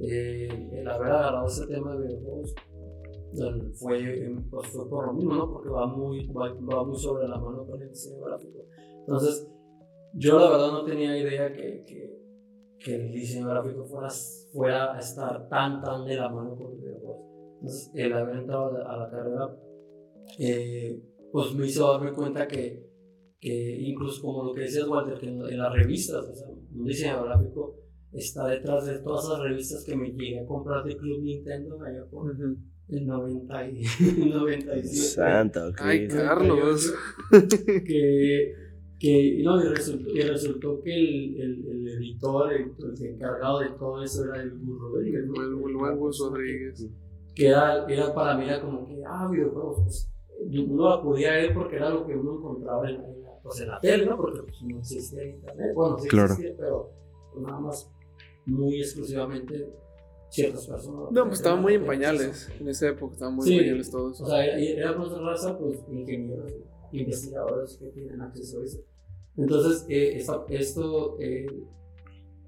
eh, 0.00 0.48
el 0.72 0.88
haber 0.88 1.12
agarrado 1.12 1.46
ese 1.46 1.66
tema 1.66 1.94
de 1.96 2.06
videojuegos 2.06 2.54
fue, 3.74 4.36
pues 4.50 4.68
fue 4.68 4.88
por 4.88 5.06
lo 5.06 5.12
mismo, 5.14 5.34
¿no? 5.34 5.50
Porque 5.50 5.68
va 5.68 5.86
muy, 5.86 6.26
va, 6.28 6.84
muy 6.84 6.98
sobre 6.98 7.28
la 7.28 7.38
mano 7.38 7.66
con 7.66 7.80
el 7.80 7.88
diseño 7.88 8.24
gráfico. 8.24 8.60
Entonces, 9.00 9.48
yo 10.14 10.38
la 10.38 10.50
verdad 10.50 10.70
no 10.70 10.84
tenía 10.84 11.16
idea 11.18 11.52
que, 11.52 11.84
que, 11.84 12.22
que 12.78 12.94
el 12.94 13.12
diseño 13.12 13.48
gráfico 13.48 13.84
fuera, 13.84 14.08
fuera 14.52 14.94
a 14.94 14.98
estar 15.00 15.48
tan, 15.48 15.82
tan 15.82 16.04
de 16.04 16.16
la 16.16 16.28
mano 16.28 16.56
con 16.56 16.70
los 16.70 16.80
videojuegos. 16.80 17.33
Entonces, 17.64 17.90
el 17.94 18.12
haber 18.12 18.36
entrado 18.36 18.76
a 18.86 18.96
la 18.98 19.10
carrera, 19.10 19.56
eh, 20.38 21.00
pues 21.32 21.54
me 21.54 21.66
hizo 21.66 21.90
darme 21.90 22.12
cuenta 22.12 22.46
que, 22.46 22.86
que, 23.40 23.80
incluso 23.80 24.20
como 24.20 24.44
lo 24.44 24.52
que 24.52 24.62
decías, 24.62 24.86
Walter, 24.86 25.18
que 25.18 25.28
en, 25.28 25.58
las 25.58 25.72
revistas, 25.72 26.28
o 26.28 26.34
sea, 26.34 26.48
un 26.48 26.84
diseñador 26.84 27.28
gráfico 27.28 27.80
está 28.12 28.48
detrás 28.48 28.84
de 28.84 28.98
todas 28.98 29.30
las 29.30 29.48
revistas 29.48 29.82
que 29.82 29.96
me 29.96 30.10
llegué 30.10 30.40
a 30.40 30.46
comprar 30.46 30.84
de 30.84 30.94
Club 30.94 31.22
Nintendo 31.22 31.80
allá 31.82 32.04
por 32.10 32.36
el 32.88 33.06
90 33.06 33.68
y, 33.70 33.82
97. 34.28 34.86
Santo 34.94 35.72
Ay. 35.78 36.06
Carlos. 36.06 36.94
que, 37.86 38.54
que 39.00 39.40
no, 39.42 39.64
y, 39.64 39.68
resultó, 39.68 40.10
y 40.10 40.20
resultó 40.20 40.82
que 40.82 40.94
el, 40.94 41.40
el, 41.40 41.66
el 41.66 41.88
editor, 41.88 42.52
el, 42.52 42.72
el 42.78 43.06
encargado 43.06 43.60
de 43.60 43.70
todo 43.70 44.04
eso 44.04 44.22
era 44.26 44.42
el 44.42 44.50
Gus 44.50 44.78
Rodríguez. 44.78 45.24
¿no? 45.26 45.42
El 45.42 45.70
el 45.70 45.76
buen 45.76 45.96
Gus 45.96 46.18
Rodríguez. 46.20 46.86
Que 47.34 47.48
era, 47.48 47.84
era 47.88 48.14
para 48.14 48.36
mí 48.36 48.44
era 48.44 48.60
como 48.60 48.86
que, 48.86 49.02
ah, 49.06 49.28
videojuegos, 49.30 49.80
pues 49.82 50.10
uno 50.68 50.88
la 50.96 51.02
podía 51.02 51.32
ver 51.32 51.54
porque 51.54 51.76
era 51.76 51.90
lo 51.90 52.06
que 52.06 52.14
uno 52.16 52.36
encontraba 52.38 52.88
en, 52.90 53.02
pues, 53.42 53.60
en 53.60 53.68
la 53.68 53.80
tele, 53.80 54.06
¿no? 54.06 54.16
Porque 54.16 54.42
pues, 54.42 54.62
no 54.62 54.78
existía 54.78 55.24
internet, 55.24 55.74
bueno, 55.74 55.98
sí 55.98 56.08
Claro. 56.08 56.26
existía, 56.32 56.54
pero 56.56 56.90
pues, 57.32 57.44
nada 57.44 57.60
más 57.60 57.90
muy 58.46 58.80
exclusivamente 58.80 59.68
ciertas 60.28 60.66
personas. 60.66 61.10
No, 61.12 61.24
pues 61.24 61.38
estaban 61.38 61.62
muy 61.62 61.74
en 61.74 61.86
pañales. 61.86 62.50
En 62.60 62.68
esa 62.68 62.88
época 62.88 63.14
estaban 63.14 63.34
muy 63.36 63.46
Sí. 63.46 63.54
en 63.54 63.60
pañales 63.64 63.90
todos. 63.90 64.20
O 64.20 64.26
sea, 64.26 64.44
era, 64.44 64.58
era 64.58 64.92
más 64.98 65.10
raza, 65.18 65.58
pues, 65.58 65.78
ingenieros, 65.90 66.52
investigadores 66.92 67.76
que 67.78 67.86
tienen 67.88 68.20
acceso 68.20 68.60
a 68.60 68.64
eso. 68.64 68.78
Entonces, 69.36 69.86
eh, 69.88 70.16
esta- 70.16 70.44
esto, 70.48 71.16
eh, 71.20 71.46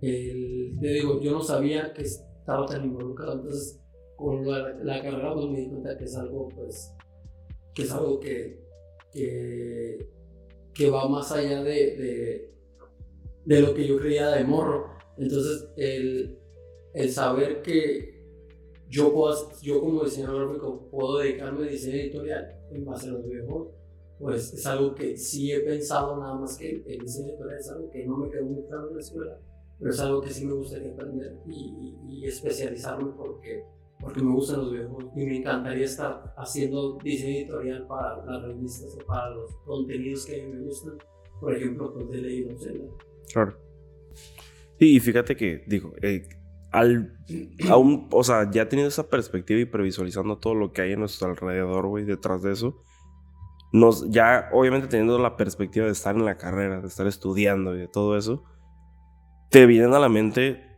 el- 0.03 0.77
te 0.81 0.87
digo, 0.89 1.21
yo 1.21 1.33
no 1.33 1.43
sabía 1.43 1.93
que 1.93 2.03
estaba 2.03 2.67
tan 2.67 2.85
involucrado. 2.85 3.35
Entonces, 3.35 3.81
con 4.17 4.47
la, 4.47 4.71
la 4.83 5.03
carrera, 5.03 5.35
pues 5.35 5.47
me 5.47 5.61
di 5.61 5.69
cuenta 5.69 5.97
que 5.97 6.05
es 6.05 6.17
algo, 6.17 6.49
pues, 6.49 6.93
que 7.75 7.83
es 7.83 7.93
algo 7.93 8.19
que, 8.19 8.61
que, 9.13 10.91
va 10.91 11.09
más 11.09 11.31
allá 11.33 11.63
de, 11.63 12.51
de, 13.45 13.61
lo 13.61 13.75
que 13.75 13.87
yo 13.87 13.99
creía 13.99 14.29
de 14.31 14.45
morro. 14.45 14.91
Entonces, 15.19 15.69
el, 15.77 16.39
el 16.95 17.11
saber 17.11 17.63
que 17.63 18.17
yo, 18.89 19.13
puedo, 19.13 19.35
yo 19.63 19.81
como 19.81 20.05
diseñador 20.05 20.47
gráfico 20.47 20.89
puedo 20.91 21.19
dedicarme 21.19 21.67
a 21.67 21.71
diseño 21.71 21.97
editorial 21.97 22.61
en 22.71 22.85
base 22.85 23.09
a 23.09 23.13
los 23.13 23.25
videojuegos, 23.25 23.69
pues 24.19 24.53
es 24.55 24.67
algo 24.67 24.95
que 24.95 25.17
sí 25.17 25.53
he 25.53 25.61
pensado, 25.61 26.17
nada 26.19 26.35
más 26.35 26.57
que 26.57 26.83
el 26.87 27.01
diseño 27.01 27.31
editorial 27.31 27.59
es 27.59 27.69
algo 27.71 27.91
que 27.91 28.07
no 28.07 28.17
me 28.17 28.31
quedó 28.31 28.45
muy 28.45 28.63
claro 28.65 28.89
en 28.89 28.95
la 28.95 29.01
escuela, 29.01 29.39
pero 29.79 29.91
es 29.91 30.01
algo 30.01 30.21
que 30.23 30.31
sí 30.31 30.47
me 30.47 30.55
gustaría 30.55 30.93
aprender 30.93 31.39
y- 31.47 31.97
y 32.09 32.25
especializarme 32.27 33.13
porque, 33.17 33.65
porque 34.01 34.23
me 34.23 34.33
gustan 34.33 34.61
los 34.61 34.73
videojuegos 34.73 35.13
y 35.17 35.27
me 35.27 35.39
encantaría 35.39 35.85
estar 35.85 36.35
haciendo 36.37 36.99
diseño 37.03 37.39
editorial 37.39 37.87
para 37.87 38.25
las 38.25 38.43
revistas 38.43 38.97
o 39.01 39.07
para 39.07 39.31
los 39.31 39.55
contenidos 39.65 40.27
que 40.27 40.43
a 40.43 40.45
mí 40.45 40.53
me 40.53 40.63
gustan, 40.63 40.99
por 41.41 41.57
ejemplo, 41.57 41.93
pues 41.95 42.11
de 42.11 42.57
Zelda. 42.59 42.85
Claro. 43.33 43.57
Sí, 44.79 44.97
y 44.97 45.01
fíjate 45.01 45.37
que, 45.37 45.65
digo, 45.67 45.93
eh, 46.03 46.29
al, 46.71 47.17
aún, 47.71 48.09
o 48.11 48.23
sea, 48.23 48.51
ya 48.51 48.69
teniendo 48.69 48.89
esa 48.89 49.09
perspectiva 49.09 49.61
y 49.61 49.65
previsualizando 49.65 50.39
todo 50.39 50.55
lo 50.55 50.73
que 50.73 50.83
hay 50.83 50.93
a 50.93 50.97
nuestro 50.97 51.29
alrededor, 51.29 51.87
güey, 51.87 52.05
detrás 52.05 52.43
de 52.43 52.53
eso, 52.53 52.83
nos, 53.73 54.11
ya 54.11 54.51
obviamente 54.53 54.89
teniendo 54.89 55.19
la 55.19 55.37
perspectiva 55.37 55.87
de 55.87 55.93
estar 55.93 56.15
en 56.15 56.25
la 56.25 56.37
carrera, 56.37 56.81
de 56.81 56.87
estar 56.87 57.07
estudiando 57.07 57.75
y 57.75 57.79
de 57.79 57.89
todo 57.89 58.17
eso, 58.19 58.45
te 59.51 59.65
vienen 59.67 59.95
a 59.95 59.99
la 59.99 60.09
mente 60.09 60.76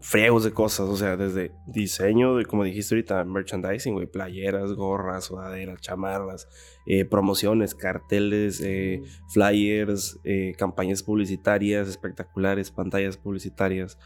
friegos 0.00 0.44
de 0.44 0.52
cosas, 0.52 0.88
o 0.88 0.96
sea, 0.96 1.16
desde 1.16 1.52
diseño, 1.66 2.36
de, 2.36 2.46
como 2.46 2.64
dijiste 2.64 2.94
ahorita, 2.94 3.22
merchandising, 3.24 3.94
güey, 3.94 4.06
playeras, 4.06 4.72
gorras, 4.72 5.26
sudaderas, 5.26 5.80
chamarras, 5.80 6.48
eh, 6.86 7.04
promociones, 7.04 7.74
carteles, 7.74 8.62
eh, 8.64 9.02
flyers, 9.28 10.18
eh, 10.24 10.54
campañas 10.56 11.02
publicitarias 11.02 11.86
espectaculares, 11.88 12.70
pantallas 12.70 13.18
publicitarias, 13.18 13.98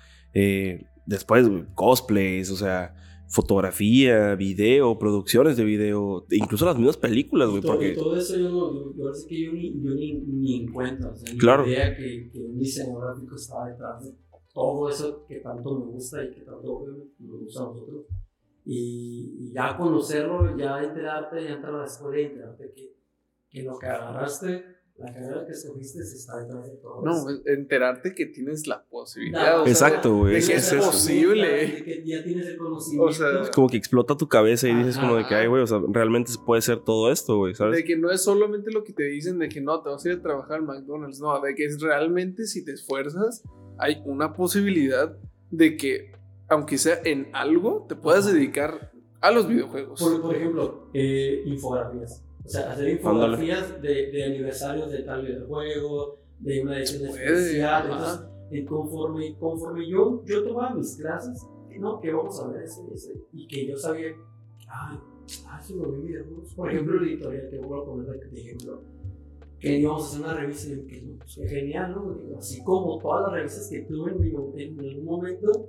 después 1.06 1.48
cosplays, 1.74 2.50
o 2.50 2.56
sea, 2.56 2.94
fotografía, 3.28 4.34
video, 4.34 4.98
producciones 4.98 5.56
de 5.56 5.64
video, 5.64 6.26
incluso 6.30 6.66
las 6.66 6.76
mismas 6.76 6.96
películas, 6.96 7.48
güey, 7.50 7.62
porque... 7.62 7.92
todo 7.92 8.16
eso 8.16 8.36
yo 8.36 8.50
no, 8.50 8.96
yo, 8.96 9.12
sé 9.14 9.28
que 9.28 9.44
yo 9.44 9.52
ni, 9.52 9.80
yo 9.82 9.94
ni, 9.94 10.12
ni 10.20 10.60
en 10.62 10.72
cuenta, 10.72 11.08
o 11.08 11.14
sea, 11.16 11.32
ni 11.32 11.38
Claro. 11.38 11.66
idea 11.66 11.96
que, 11.96 12.30
que 12.32 12.38
un 12.40 12.58
diseñador 12.58 13.12
gráfico 13.12 13.36
estaba 13.36 13.68
detrás 13.68 14.04
de 14.04 14.12
todo 14.54 14.88
eso 14.88 15.26
que 15.26 15.40
tanto 15.40 15.78
me 15.78 15.86
gusta 15.92 16.24
y 16.24 16.30
que 16.30 16.40
tanto 16.42 16.86
nos 17.18 17.40
gusta 17.40 17.60
a 17.62 17.66
nosotros. 17.66 18.06
Y, 18.64 19.36
y 19.40 19.52
ya 19.52 19.76
conocerlo, 19.76 20.56
ya 20.56 20.82
enterarte, 20.82 21.42
ya 21.44 21.50
entrar 21.54 21.74
a 21.74 21.78
la 21.78 21.84
escuela 21.84 22.18
y 22.20 22.24
enterarte 22.24 22.72
que, 22.72 22.96
que 23.50 23.62
lo 23.62 23.78
que 23.78 23.86
agarraste, 23.86 24.64
la 24.96 25.12
carrera 25.12 25.44
que 25.44 25.52
escogiste, 25.52 25.98
está 26.00 26.38
detrás 26.38 26.64
de 26.70 26.76
todo 26.76 27.02
No, 27.02 27.10
eso. 27.12 27.30
es 27.30 27.46
enterarte 27.46 28.14
que 28.14 28.26
tienes 28.26 28.66
la 28.66 28.82
posibilidad. 28.84 29.60
O 29.60 29.66
Exacto, 29.66 30.16
güey, 30.18 30.36
es- 30.36 30.46
que 30.48 30.54
es 30.54 30.66
es, 30.68 30.72
eso. 30.78 30.86
posible. 30.86 31.48
De 31.48 31.84
que 31.84 32.06
ya 32.06 32.22
tienes 32.24 32.46
el 32.46 32.56
conocimiento. 32.56 33.04
O 33.04 33.12
sea, 33.12 33.42
Es 33.42 33.50
como 33.50 33.68
que 33.68 33.76
explota 33.76 34.16
tu 34.16 34.28
cabeza 34.28 34.66
y 34.68 34.74
dices 34.74 34.96
como 34.96 35.16
de 35.16 35.22
que, 35.26 35.34
Ajá. 35.34 35.40
ay, 35.42 35.48
güey, 35.48 35.62
o 35.62 35.66
sea, 35.66 35.80
realmente 35.88 36.30
se 36.30 36.38
puede 36.38 36.62
ser 36.62 36.78
todo 36.80 37.10
esto, 37.12 37.36
güey, 37.36 37.54
¿sabes? 37.54 37.76
De 37.76 37.84
que 37.84 37.96
no 37.98 38.10
es 38.10 38.22
solamente 38.22 38.70
lo 38.70 38.82
que 38.84 38.92
te 38.94 39.02
dicen 39.02 39.38
de 39.40 39.48
que 39.50 39.60
no, 39.60 39.82
te 39.82 39.90
vas 39.90 40.06
a 40.06 40.08
ir 40.10 40.18
a 40.18 40.22
trabajar 40.22 40.58
al 40.60 40.62
McDonald's. 40.62 41.20
No, 41.20 41.38
de 41.40 41.54
que 41.56 41.66
es 41.66 41.80
realmente 41.82 42.46
si 42.46 42.64
te 42.64 42.72
esfuerzas, 42.72 43.42
hay 43.78 44.02
una 44.04 44.32
posibilidad 44.32 45.16
de 45.50 45.76
que, 45.76 46.12
aunque 46.48 46.78
sea 46.78 46.98
en 47.04 47.28
algo, 47.32 47.86
te 47.88 47.96
puedas 47.96 48.32
dedicar 48.32 48.92
a 49.20 49.30
los 49.30 49.48
videojuegos. 49.48 50.00
Por, 50.00 50.20
por 50.20 50.36
ejemplo, 50.36 50.90
eh, 50.92 51.42
infografías. 51.46 52.24
O 52.44 52.48
sea, 52.48 52.72
hacer 52.72 52.90
infografías 52.90 53.80
de, 53.80 54.10
de 54.10 54.24
aniversarios 54.24 54.90
de 54.90 55.02
tal 55.02 55.24
videojuego, 55.26 56.18
de 56.40 56.62
una 56.62 56.78
edición 56.78 57.08
puede, 57.08 57.24
especial. 57.24 57.90
Entonces, 57.90 58.26
eh, 58.50 58.64
conforme, 58.66 59.36
conforme 59.38 59.88
yo, 59.88 60.22
yo 60.26 60.44
tomaba 60.44 60.74
mis 60.74 60.96
clases, 60.96 61.46
no, 61.78 62.00
que 62.00 62.12
vamos 62.12 62.38
a 62.40 62.48
ver 62.48 62.64
eso 62.64 62.86
y 62.90 62.94
eso, 62.94 63.10
y 63.32 63.46
que 63.46 63.66
yo 63.66 63.76
sabía, 63.76 64.08
ay, 64.68 64.98
ah, 65.46 65.60
eso 65.62 65.76
lo 65.76 65.90
vi 65.92 66.08
videojuegos. 66.08 66.54
Por 66.54 66.70
ejemplo, 66.70 67.00
la 67.00 67.06
editorial, 67.06 67.48
que 67.50 67.58
voy 67.58 67.80
a 67.80 67.84
poner 67.84 68.06
de 68.06 68.40
ejemplo, 68.40 68.82
que 69.60 69.78
íbamos 69.78 70.02
a 70.02 70.06
hacer 70.08 70.20
una 70.20 70.34
revista 70.34 70.68
y 70.68 70.76
yo, 70.76 70.86
que, 70.86 71.02
no, 71.02 71.18
pues, 71.18 71.50
genial, 71.50 71.92
¿no? 71.92 72.14
Digo, 72.14 72.38
así 72.38 72.62
como 72.62 72.98
todas 72.98 73.22
las 73.24 73.32
revistas 73.32 73.68
que 73.70 73.80
tuve 73.82 74.12
en, 74.12 74.80
algún 74.80 75.04
momento. 75.04 75.66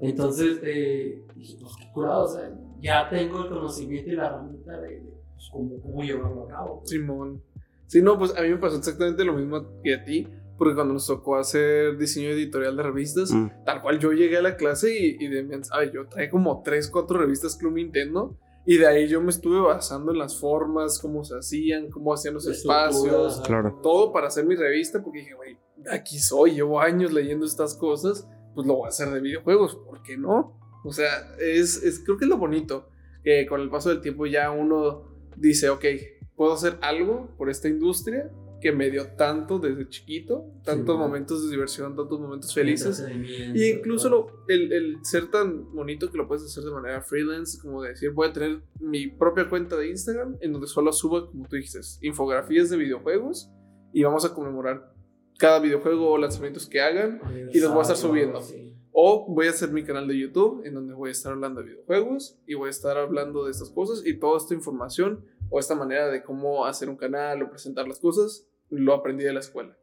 Entonces, 0.00 0.58
eh, 0.62 1.24
dije, 1.34 1.56
pues 1.60 1.72
qué 1.80 1.90
curado, 1.92 2.24
o 2.24 2.28
sea, 2.28 2.50
ya 2.80 3.08
tengo 3.08 3.44
el 3.44 3.48
conocimiento 3.48 4.10
y 4.10 4.14
la 4.16 4.26
herramienta 4.26 4.80
de, 4.80 4.88
de, 5.00 5.12
pues, 5.34 5.48
cómo, 5.50 5.80
cómo 5.80 6.02
llevarlo 6.02 6.44
a 6.44 6.48
cabo. 6.48 6.78
pues. 6.80 6.90
Simón. 6.90 7.42
Sí, 7.86 8.02
no, 8.02 8.18
pues 8.18 8.36
a 8.36 8.42
mí 8.42 8.48
me 8.48 8.56
pasó 8.58 8.76
exactamente 8.76 9.24
lo 9.24 9.32
mismo 9.32 9.64
que 9.82 9.94
a 9.94 10.04
ti, 10.04 10.26
porque 10.58 10.74
cuando 10.74 10.94
nos 10.94 11.06
tocó 11.06 11.36
hacer 11.36 11.96
diseño 11.96 12.30
editorial 12.30 12.76
de 12.76 12.82
revistas, 12.82 13.30
Mm. 13.32 13.50
tal 13.64 13.80
cual 13.80 13.98
yo 13.98 14.12
llegué 14.12 14.38
a 14.38 14.42
la 14.42 14.56
clase 14.56 14.98
y, 14.98 15.16
y 15.24 15.28
de 15.28 15.64
¿sabes? 15.64 15.92
Yo 15.92 16.06
traía 16.08 16.28
como 16.30 16.62
3, 16.62 16.90
4 16.90 17.18
revistas 17.18 17.56
Club 17.56 17.74
Nintendo. 17.74 18.36
Y 18.66 18.78
de 18.78 18.86
ahí 18.86 19.06
yo 19.08 19.20
me 19.20 19.30
estuve 19.30 19.60
basando 19.60 20.10
en 20.12 20.18
las 20.18 20.38
formas, 20.40 20.98
cómo 20.98 21.22
se 21.24 21.36
hacían, 21.38 21.88
cómo 21.90 22.12
hacían 22.12 22.34
los 22.34 22.46
espacios, 22.48 23.40
Claro. 23.46 23.78
todo 23.82 24.12
para 24.12 24.26
hacer 24.26 24.44
mi 24.44 24.56
revista, 24.56 25.00
porque 25.02 25.20
dije, 25.20 25.34
güey, 25.34 25.56
aquí 25.90 26.18
soy, 26.18 26.54
llevo 26.56 26.80
años 26.80 27.12
leyendo 27.12 27.46
estas 27.46 27.74
cosas, 27.76 28.26
pues 28.54 28.66
lo 28.66 28.74
voy 28.74 28.86
a 28.86 28.88
hacer 28.88 29.08
de 29.10 29.20
videojuegos, 29.20 29.76
¿por 29.76 30.02
qué 30.02 30.16
no? 30.16 30.58
O 30.84 30.92
sea, 30.92 31.08
es, 31.38 31.82
es 31.82 32.00
creo 32.04 32.16
que 32.18 32.24
es 32.24 32.28
lo 32.28 32.38
bonito, 32.38 32.88
que 33.22 33.46
con 33.46 33.60
el 33.60 33.70
paso 33.70 33.88
del 33.90 34.00
tiempo 34.00 34.26
ya 34.26 34.50
uno 34.50 35.04
dice, 35.36 35.68
ok, 35.68 35.84
puedo 36.34 36.52
hacer 36.54 36.76
algo 36.82 37.28
por 37.36 37.50
esta 37.50 37.68
industria 37.68 38.30
que 38.60 38.72
me 38.72 38.90
dio 38.90 39.08
tanto 39.16 39.58
desde 39.58 39.88
chiquito, 39.88 40.46
tantos 40.64 40.96
Sí. 40.96 40.98
momentos 40.98 41.44
de 41.44 41.50
diversión, 41.50 41.94
tantos 41.94 42.18
momentos 42.20 42.54
felices. 42.54 43.04
Y 43.54 43.64
incluso 43.70 44.08
lo- 44.08 44.44
el, 44.48 44.72
el 44.72 44.96
ser 45.04 45.30
tan 45.30 45.72
bonito 45.74 46.10
que 46.10 46.16
lo 46.16 46.26
puedes 46.26 46.44
hacer 46.44 46.64
de 46.64 46.70
manera 46.70 47.02
freelance, 47.02 47.58
como 47.60 47.82
de 47.82 47.90
decir, 47.90 48.10
voy 48.12 48.28
a 48.28 48.32
tener 48.32 48.62
mi 48.80 49.08
propia 49.08 49.48
cuenta 49.48 49.76
de 49.76 49.88
Instagram 49.90 50.36
en 50.40 50.52
donde 50.52 50.66
solo 50.66 50.92
suba, 50.92 51.26
como 51.30 51.46
tú 51.48 51.56
dijiste, 51.56 51.80
infografías 52.02 52.70
de 52.70 52.76
videojuegos 52.78 53.50
y 53.92 54.02
vamos 54.02 54.24
a 54.24 54.34
conmemorar 54.34 54.92
cada 55.38 55.60
videojuego 55.60 56.10
o 56.10 56.16
lanzamientos 56.18 56.66
que 56.66 56.80
hagan. 56.80 57.20
y 57.52 57.60
los 57.60 57.70
voy 57.70 57.80
a 57.80 57.82
estar 57.82 57.96
subiendo. 57.96 58.40
O 58.98 59.26
voy 59.28 59.46
a 59.46 59.50
hacer 59.50 59.70
mi 59.72 59.84
canal 59.84 60.08
de 60.08 60.18
YouTube 60.18 60.64
en 60.64 60.72
donde 60.72 60.94
voy 60.94 61.10
a 61.10 61.12
estar 61.12 61.30
hablando 61.32 61.60
de 61.60 61.66
videojuegos 61.68 62.38
y 62.46 62.54
voy 62.54 62.68
a 62.68 62.70
estar 62.70 62.96
hablando 62.96 63.44
de 63.44 63.50
estas 63.50 63.68
cosas 63.70 64.02
y 64.06 64.18
toda 64.18 64.38
esta 64.38 64.54
información 64.54 65.22
o 65.50 65.58
esta 65.58 65.74
manera 65.74 66.08
de 66.08 66.22
cómo 66.22 66.66
hacer 66.66 66.88
un 66.88 66.96
canal 66.96 67.42
o 67.42 67.50
presentar 67.50 67.86
las 67.86 67.98
cosas, 67.98 68.48
lo 68.70 68.94
aprendí 68.94 69.24
de 69.24 69.32
la 69.32 69.40
escuela. 69.40 69.76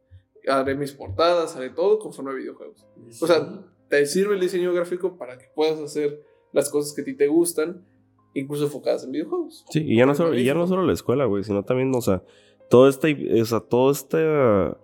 Haré 0.46 0.74
mis 0.74 0.92
portadas, 0.92 1.56
haré 1.56 1.70
todo 1.70 1.98
conforme 1.98 2.32
a 2.32 2.34
videojuegos. 2.34 2.86
O 3.20 3.26
sea, 3.26 3.64
te 3.88 4.04
sirve 4.06 4.34
el 4.34 4.40
diseño 4.40 4.72
gráfico 4.72 5.16
para 5.16 5.38
que 5.38 5.46
puedas 5.54 5.78
hacer 5.80 6.22
las 6.52 6.70
cosas 6.70 6.94
que 6.94 7.02
a 7.02 7.04
ti 7.04 7.14
te 7.14 7.26
gustan, 7.26 7.86
incluso 8.34 8.64
enfocadas 8.64 9.04
en 9.04 9.12
videojuegos. 9.12 9.64
Sí, 9.70 9.82
y 9.84 9.96
ya 9.96 10.06
no 10.06 10.14
solo, 10.14 10.34
y 10.34 10.44
ya 10.44 10.54
no 10.54 10.66
solo 10.66 10.82
la 10.82 10.92
escuela, 10.92 11.24
güey, 11.24 11.44
sino 11.44 11.64
también, 11.64 11.94
o 11.94 12.00
sea, 12.00 12.22
toda 12.68 12.90
esta, 12.90 13.08
o 13.08 13.44
sea, 13.44 13.60
toda 13.60 13.92
esta 13.92 14.78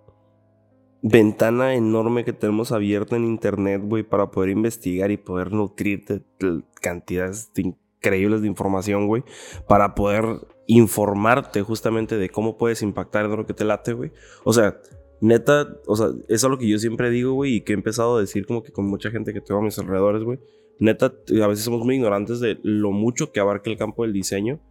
ventana 1.03 1.73
enorme 1.75 2.23
que 2.23 2.33
tenemos 2.33 2.71
abierta 2.71 3.15
en 3.15 3.25
internet, 3.25 3.81
güey, 3.83 4.03
para 4.03 4.31
poder 4.31 4.49
investigar 4.49 5.11
y 5.11 5.17
poder 5.17 5.51
nutrirte 5.51 6.21
de 6.39 6.63
cantidades 6.79 7.51
de 7.53 7.73
increíbles 8.01 8.41
de 8.41 8.47
información, 8.47 9.07
güey, 9.07 9.23
para 9.67 9.95
poder 9.95 10.25
informarte 10.75 11.61
justamente 11.63 12.17
de 12.17 12.29
cómo 12.29 12.57
puedes 12.57 12.81
impactar 12.81 13.25
en 13.25 13.35
lo 13.35 13.45
que 13.45 13.53
te 13.53 13.65
late, 13.65 13.91
güey. 13.91 14.11
O 14.45 14.53
sea, 14.53 14.79
neta, 15.19 15.67
o 15.85 15.97
sea, 15.97 16.07
eso 16.29 16.47
es 16.47 16.49
lo 16.49 16.57
que 16.57 16.67
yo 16.67 16.79
siempre 16.79 17.09
digo, 17.09 17.33
güey, 17.33 17.55
y 17.55 17.61
que 17.61 17.73
he 17.73 17.75
empezado 17.75 18.15
a 18.15 18.21
decir 18.21 18.45
como 18.45 18.63
que 18.63 18.71
con 18.71 18.85
mucha 18.85 19.11
gente 19.11 19.33
que 19.33 19.41
tengo 19.41 19.59
a 19.59 19.63
mis 19.63 19.77
alrededores, 19.77 20.23
güey. 20.23 20.39
Neta, 20.79 21.07
a 21.43 21.47
veces 21.47 21.65
somos 21.65 21.83
muy 21.83 21.95
ignorantes 21.95 22.39
de 22.39 22.57
lo 22.63 22.91
mucho 22.91 23.33
que 23.33 23.41
abarca 23.41 23.69
el 23.69 23.77
campo 23.77 24.03
del 24.03 24.13
diseño 24.13 24.61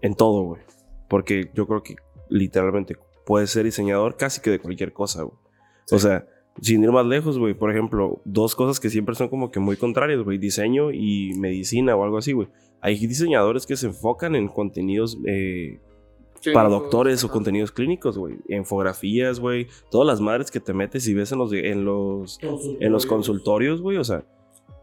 en 0.00 0.14
todo, 0.14 0.42
güey. 0.42 0.62
Porque 1.08 1.50
yo 1.54 1.68
creo 1.68 1.84
que 1.84 1.94
literalmente 2.28 2.96
puedes 3.24 3.50
ser 3.50 3.64
diseñador 3.64 4.16
casi 4.16 4.40
que 4.40 4.50
de 4.50 4.58
cualquier 4.58 4.92
cosa, 4.92 5.22
güey. 5.22 5.36
O 5.92 6.00
sea, 6.00 6.26
sin 6.60 6.82
ir 6.82 6.92
más 6.92 7.06
lejos, 7.06 7.38
güey. 7.38 7.54
Por 7.54 7.70
ejemplo, 7.70 8.20
dos 8.24 8.54
cosas 8.54 8.78
que 8.80 8.90
siempre 8.90 9.14
son 9.14 9.28
como 9.28 9.50
que 9.50 9.60
muy 9.60 9.76
contrarias, 9.76 10.20
güey. 10.22 10.38
Diseño 10.38 10.90
y 10.92 11.32
medicina 11.38 11.96
o 11.96 12.04
algo 12.04 12.18
así, 12.18 12.32
güey. 12.32 12.48
Hay 12.80 12.96
diseñadores 13.06 13.66
que 13.66 13.76
se 13.76 13.86
enfocan 13.86 14.34
en 14.34 14.48
contenidos 14.48 15.18
eh, 15.26 15.80
para 16.52 16.68
doctores 16.68 17.22
o 17.24 17.28
contenidos 17.28 17.72
clínicos, 17.72 18.18
güey. 18.18 18.36
Infografías, 18.48 19.40
güey. 19.40 19.68
Todas 19.90 20.06
las 20.06 20.20
madres 20.20 20.50
que 20.50 20.60
te 20.60 20.72
metes 20.72 21.06
y 21.06 21.14
ves 21.14 21.32
en 21.32 21.38
los, 21.38 21.52
en 21.52 21.84
los, 21.84 22.38
en 22.42 22.92
los 22.92 23.06
consultorios, 23.06 23.80
güey. 23.80 23.96
O 23.96 24.04
sea, 24.04 24.24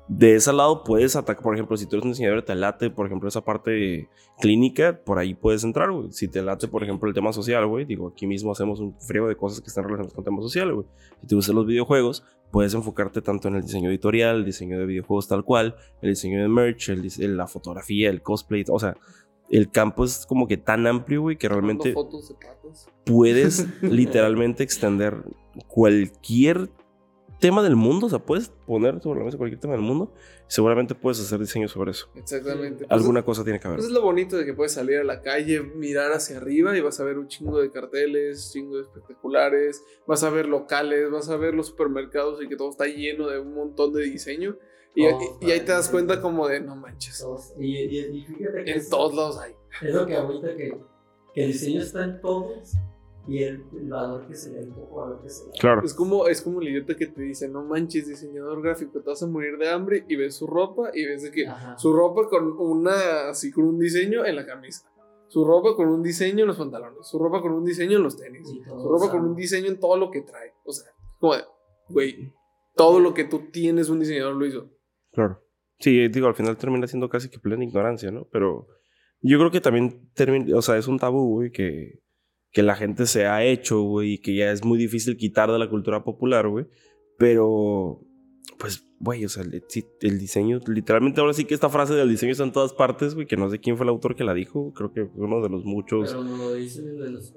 de 0.09 0.35
ese 0.35 0.51
lado 0.51 0.83
puedes 0.83 1.15
atacar, 1.15 1.43
por 1.43 1.53
ejemplo, 1.53 1.77
si 1.77 1.85
tú 1.85 1.95
eres 1.95 2.03
un 2.03 2.11
diseñador 2.11 2.41
te 2.41 2.55
late, 2.55 2.89
por 2.89 3.05
ejemplo, 3.05 3.29
esa 3.29 3.41
parte 3.41 4.09
clínica, 4.39 4.99
por 5.05 5.19
ahí 5.19 5.35
puedes 5.35 5.63
entrar, 5.63 5.91
güey. 5.91 6.11
Si 6.11 6.27
te 6.27 6.41
late, 6.41 6.67
por 6.67 6.83
ejemplo, 6.83 7.07
el 7.07 7.13
tema 7.13 7.31
social, 7.31 7.67
güey, 7.67 7.85
digo, 7.85 8.07
aquí 8.07 8.25
mismo 8.25 8.51
hacemos 8.51 8.79
un 8.79 8.99
frío 8.99 9.27
de 9.27 9.35
cosas 9.35 9.61
que 9.61 9.67
están 9.67 9.83
relacionadas 9.83 10.15
con 10.15 10.23
temas 10.23 10.43
sociales, 10.43 10.73
güey. 10.73 10.87
Si 11.21 11.27
te 11.27 11.35
gustan 11.35 11.55
los 11.57 11.67
videojuegos, 11.67 12.25
puedes 12.49 12.73
enfocarte 12.73 13.21
tanto 13.21 13.49
en 13.49 13.57
el 13.57 13.61
diseño 13.61 13.91
editorial, 13.91 14.37
el 14.37 14.45
diseño 14.45 14.79
de 14.79 14.87
videojuegos 14.87 15.27
tal 15.27 15.43
cual, 15.43 15.75
el 16.01 16.09
diseño 16.09 16.41
de 16.41 16.47
merch, 16.47 16.89
el, 16.89 17.37
la 17.37 17.45
fotografía, 17.45 18.09
el 18.09 18.23
cosplay, 18.23 18.65
o 18.67 18.79
sea, 18.79 18.97
el 19.51 19.69
campo 19.69 20.05
es 20.05 20.25
como 20.25 20.47
que 20.47 20.57
tan 20.57 20.87
amplio, 20.87 21.21
güey, 21.21 21.37
que 21.37 21.49
realmente 21.49 21.93
puedes 23.05 23.67
literalmente 23.83 24.63
extender 24.63 25.23
cualquier 25.67 26.71
tema 27.39 27.63
del 27.63 27.75
mundo, 27.75 28.07
o 28.07 28.09
sea, 28.09 28.19
puedes 28.19 28.49
poner 28.49 29.01
sobre 29.01 29.19
la 29.19 29.25
mesa 29.25 29.37
cualquier 29.37 29.59
tema 29.59 29.73
del 29.73 29.81
mundo, 29.81 30.13
seguramente 30.47 30.93
puedes 30.93 31.19
hacer 31.19 31.39
diseño 31.39 31.67
sobre 31.67 31.91
eso. 31.91 32.09
Exactamente. 32.15 32.85
Pues 32.85 32.91
Alguna 32.91 33.23
cosa 33.23 33.43
tiene 33.43 33.59
que 33.59 33.67
haber. 33.67 33.79
Eso 33.79 33.87
es 33.87 33.93
lo 33.93 34.01
bonito 34.01 34.37
de 34.37 34.45
que 34.45 34.53
puedes 34.53 34.73
salir 34.73 34.97
a 34.97 35.03
la 35.03 35.21
calle, 35.21 35.61
mirar 35.61 36.11
hacia 36.11 36.37
arriba 36.37 36.77
y 36.77 36.81
vas 36.81 36.99
a 36.99 37.03
ver 37.03 37.17
un 37.17 37.27
chingo 37.27 37.61
de 37.61 37.71
carteles, 37.71 38.51
chingo 38.51 38.75
de 38.75 38.83
espectaculares, 38.83 39.83
vas 40.05 40.23
a 40.23 40.29
ver 40.29 40.47
locales, 40.47 41.09
vas 41.09 41.29
a 41.29 41.37
ver 41.37 41.53
los 41.53 41.67
supermercados 41.67 42.43
y 42.43 42.49
que 42.49 42.55
todo 42.55 42.69
está 42.69 42.85
lleno 42.85 43.27
de 43.27 43.39
un 43.39 43.53
montón 43.53 43.93
de 43.93 44.03
diseño. 44.03 44.57
Y, 44.95 45.05
y, 45.05 45.51
ahí 45.51 45.59
te 45.61 45.71
das 45.71 45.87
cuenta 45.87 46.19
como 46.19 46.47
de, 46.47 46.59
no 46.59 46.75
manches. 46.75 47.25
Y, 47.57 48.25
fíjate 48.25 48.63
que 48.65 48.71
en 48.71 48.89
todos 48.89 49.15
lados 49.15 49.39
hay. 49.39 49.53
Es 49.87 49.93
lo 49.93 50.05
que 50.05 50.15
ahorita 50.15 50.55
que, 50.57 50.77
que 51.33 51.43
el 51.45 51.51
diseño 51.53 51.81
está 51.81 52.03
en 52.03 52.19
todos 52.19 52.73
y 53.29 53.43
el, 53.43 53.63
valor 53.83 54.27
que 54.27 54.33
se 54.33 54.49
le 54.49 54.55
da, 54.57 54.63
el 54.63 54.69
poco 54.69 54.95
valor 54.95 55.21
que 55.21 55.29
se 55.29 55.43
le 55.43 55.51
da. 55.51 55.57
Claro. 55.59 55.85
Es 55.85 55.93
como, 55.93 56.27
es 56.27 56.41
como 56.41 56.61
el 56.61 56.69
idiota 56.69 56.95
que 56.95 57.07
te 57.07 57.21
dice, 57.21 57.47
no 57.47 57.63
manches, 57.63 58.07
diseñador 58.07 58.61
gráfico, 58.61 58.99
te 58.99 59.09
vas 59.09 59.21
a 59.21 59.27
morir 59.27 59.57
de 59.57 59.69
hambre 59.69 60.03
y 60.07 60.15
ves 60.15 60.35
su 60.35 60.47
ropa 60.47 60.89
y 60.93 61.05
ves 61.05 61.23
de 61.23 61.31
que 61.31 61.45
su 61.77 61.93
ropa 61.93 62.27
con 62.27 62.51
una, 62.59 63.29
así 63.29 63.51
con 63.51 63.65
un 63.65 63.77
diseño 63.77 64.25
en 64.25 64.35
la 64.35 64.45
camisa. 64.45 64.89
Su 65.27 65.45
ropa 65.45 65.75
con 65.75 65.89
un 65.89 66.01
diseño 66.01 66.41
en 66.41 66.47
los 66.47 66.57
pantalones, 66.57 67.05
su 67.07 67.19
ropa 67.19 67.39
con 67.39 67.51
un 67.51 67.63
diseño 67.63 67.97
en 67.97 68.03
los 68.03 68.17
tenis, 68.17 68.47
su 68.47 68.89
ropa 68.89 69.11
con 69.11 69.23
un 69.23 69.35
diseño 69.35 69.67
en 69.67 69.79
todo 69.79 69.95
lo 69.95 70.09
que 70.09 70.21
trae. 70.21 70.53
O 70.65 70.73
sea, 70.73 70.91
como 71.19 71.35
de, 71.35 71.43
güey, 71.87 72.33
todo 72.75 72.99
lo 72.99 73.13
que 73.13 73.25
tú 73.25 73.51
tienes 73.51 73.89
un 73.89 73.99
diseñador 73.99 74.35
lo 74.35 74.45
hizo. 74.47 74.71
Claro. 75.11 75.43
Sí, 75.77 76.07
digo, 76.07 76.27
al 76.27 76.33
final 76.33 76.57
termina 76.57 76.87
siendo 76.87 77.09
casi 77.09 77.29
que 77.29 77.37
plena 77.37 77.63
ignorancia, 77.63 78.09
¿no? 78.09 78.27
Pero 78.31 78.67
yo 79.21 79.37
creo 79.37 79.51
que 79.51 79.61
también 79.61 80.09
termina, 80.13 80.57
o 80.57 80.61
sea, 80.63 80.77
es 80.77 80.87
un 80.87 80.97
tabú, 80.97 81.35
güey, 81.35 81.51
que 81.51 81.99
que 82.51 82.63
la 82.63 82.75
gente 82.75 83.05
se 83.05 83.25
ha 83.25 83.43
hecho, 83.43 83.81
güey, 83.81 84.13
y 84.13 84.17
que 84.17 84.35
ya 84.35 84.51
es 84.51 84.63
muy 84.63 84.77
difícil 84.77 85.17
quitar 85.17 85.51
de 85.51 85.59
la 85.59 85.69
cultura 85.69 86.03
popular, 86.03 86.47
güey. 86.47 86.65
Pero, 87.17 88.01
pues, 88.57 88.85
güey, 88.99 89.23
o 89.25 89.29
sea, 89.29 89.43
el, 89.43 89.63
el, 90.01 90.19
diseño, 90.19 90.59
literalmente 90.67 91.21
ahora 91.21 91.33
sí 91.33 91.45
que 91.45 91.53
esta 91.53 91.69
frase 91.69 91.93
del 91.93 92.09
diseño 92.09 92.31
está 92.31 92.43
en 92.43 92.51
todas 92.51 92.73
partes, 92.73 93.15
güey, 93.15 93.27
que 93.27 93.37
no 93.37 93.49
sé 93.49 93.59
quién 93.59 93.77
fue 93.77 93.85
el 93.85 93.89
autor 93.89 94.15
que 94.15 94.23
la 94.23 94.33
dijo, 94.33 94.73
creo 94.73 94.91
que 94.91 95.05
fue 95.05 95.25
uno 95.25 95.41
de 95.41 95.49
los 95.49 95.63
muchos. 95.63 96.09
Pero 96.09 96.23
no 96.23 96.37
lo 96.37 96.53
dice 96.53 96.81
de 96.81 97.09
los 97.11 97.33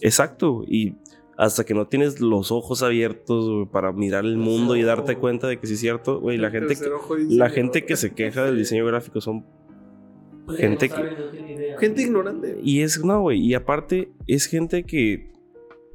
Exacto, 0.00 0.64
y 0.66 0.96
hasta 1.36 1.64
que 1.64 1.74
no 1.74 1.86
tienes 1.86 2.20
los 2.20 2.50
ojos 2.50 2.82
abiertos 2.82 3.48
güey, 3.48 3.66
para 3.66 3.92
mirar 3.92 4.24
el 4.24 4.36
mundo 4.36 4.76
y 4.76 4.82
darte 4.82 5.16
cuenta 5.16 5.48
de 5.48 5.58
que 5.58 5.66
sí 5.66 5.74
es 5.74 5.80
cierto, 5.80 6.20
güey, 6.20 6.38
la 6.38 6.50
gente 6.50 6.76
que, 6.76 6.90
la 7.28 7.50
gente 7.50 7.84
que 7.84 7.96
se 7.96 8.14
queja 8.14 8.44
del 8.44 8.56
diseño 8.56 8.86
gráfico 8.86 9.20
son 9.20 9.46
gente 10.56 10.88
que... 10.88 10.94
gente 11.78 12.02
ignorante. 12.02 12.58
Y 12.62 12.80
es, 12.80 13.04
no, 13.04 13.20
güey, 13.22 13.40
y 13.40 13.54
aparte 13.54 14.10
es 14.26 14.46
gente 14.46 14.84
que 14.84 15.32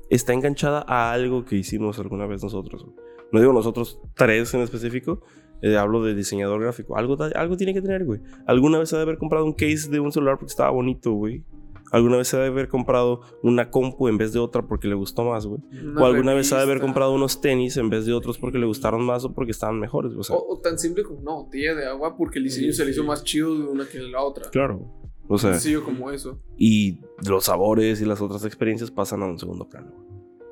está 0.09 0.33
enganchada 0.33 0.83
a 0.87 1.13
algo 1.13 1.45
que 1.45 1.55
hicimos 1.55 1.99
alguna 1.99 2.27
vez 2.27 2.43
nosotros. 2.43 2.85
No 3.31 3.39
digo 3.39 3.53
nosotros 3.53 3.99
tres 4.15 4.53
en 4.53 4.61
específico, 4.61 5.21
eh, 5.61 5.77
hablo 5.77 6.03
de 6.03 6.13
diseñador 6.15 6.61
gráfico. 6.61 6.97
Algo, 6.97 7.17
algo 7.35 7.57
tiene 7.57 7.73
que 7.73 7.81
tener, 7.81 8.03
güey. 8.03 8.19
Alguna 8.45 8.79
vez 8.79 8.91
ha 8.93 8.97
de 8.97 9.03
haber 9.03 9.17
comprado 9.17 9.45
un 9.45 9.53
case 9.53 9.89
de 9.89 9.99
un 9.99 10.11
celular 10.11 10.37
porque 10.37 10.51
estaba 10.51 10.71
bonito, 10.71 11.11
güey. 11.13 11.43
Alguna 11.91 12.17
vez 12.17 12.33
ha 12.33 12.39
de 12.39 12.47
haber 12.47 12.69
comprado 12.69 13.21
una 13.43 13.69
compu 13.69 14.07
en 14.07 14.17
vez 14.17 14.31
de 14.31 14.39
otra 14.39 14.65
porque 14.65 14.87
le 14.87 14.95
gustó 14.95 15.25
más, 15.25 15.45
güey. 15.45 15.61
O 15.97 16.05
alguna 16.05 16.33
vez 16.33 16.51
ha 16.53 16.57
de 16.57 16.63
haber 16.63 16.79
comprado 16.79 17.13
unos 17.13 17.41
tenis 17.41 17.75
en 17.75 17.89
vez 17.89 18.05
de 18.05 18.13
otros 18.13 18.37
porque 18.37 18.57
le 18.57 18.65
gustaron 18.65 19.05
más 19.05 19.25
o 19.25 19.33
porque 19.33 19.51
estaban 19.51 19.77
mejores. 19.77 20.13
O, 20.29 20.47
o, 20.47 20.59
tan 20.59 20.79
simple 20.79 21.03
como 21.03 21.19
una 21.19 21.33
botella 21.33 21.75
de 21.75 21.85
agua 21.85 22.15
porque 22.15 22.39
el 22.39 22.45
diseño 22.45 22.71
se 22.71 22.85
le 22.85 22.91
hizo 22.91 23.03
más 23.03 23.25
chido 23.25 23.57
de 23.57 23.65
una 23.65 23.85
que 23.85 23.99
la 23.99 24.23
otra. 24.23 24.49
Claro. 24.49 25.00
O 25.27 25.37
sea, 25.37 25.53
sencillo 25.53 25.83
como 25.83 26.11
eso. 26.11 26.39
Y 26.57 26.99
los 27.27 27.45
sabores 27.45 28.01
y 28.01 28.05
las 28.05 28.21
otras 28.21 28.45
experiencias 28.45 28.91
pasan 28.91 29.23
a 29.23 29.25
un 29.25 29.39
segundo 29.39 29.67
plano, 29.69 29.91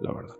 la 0.01 0.13
verdad. 0.13 0.36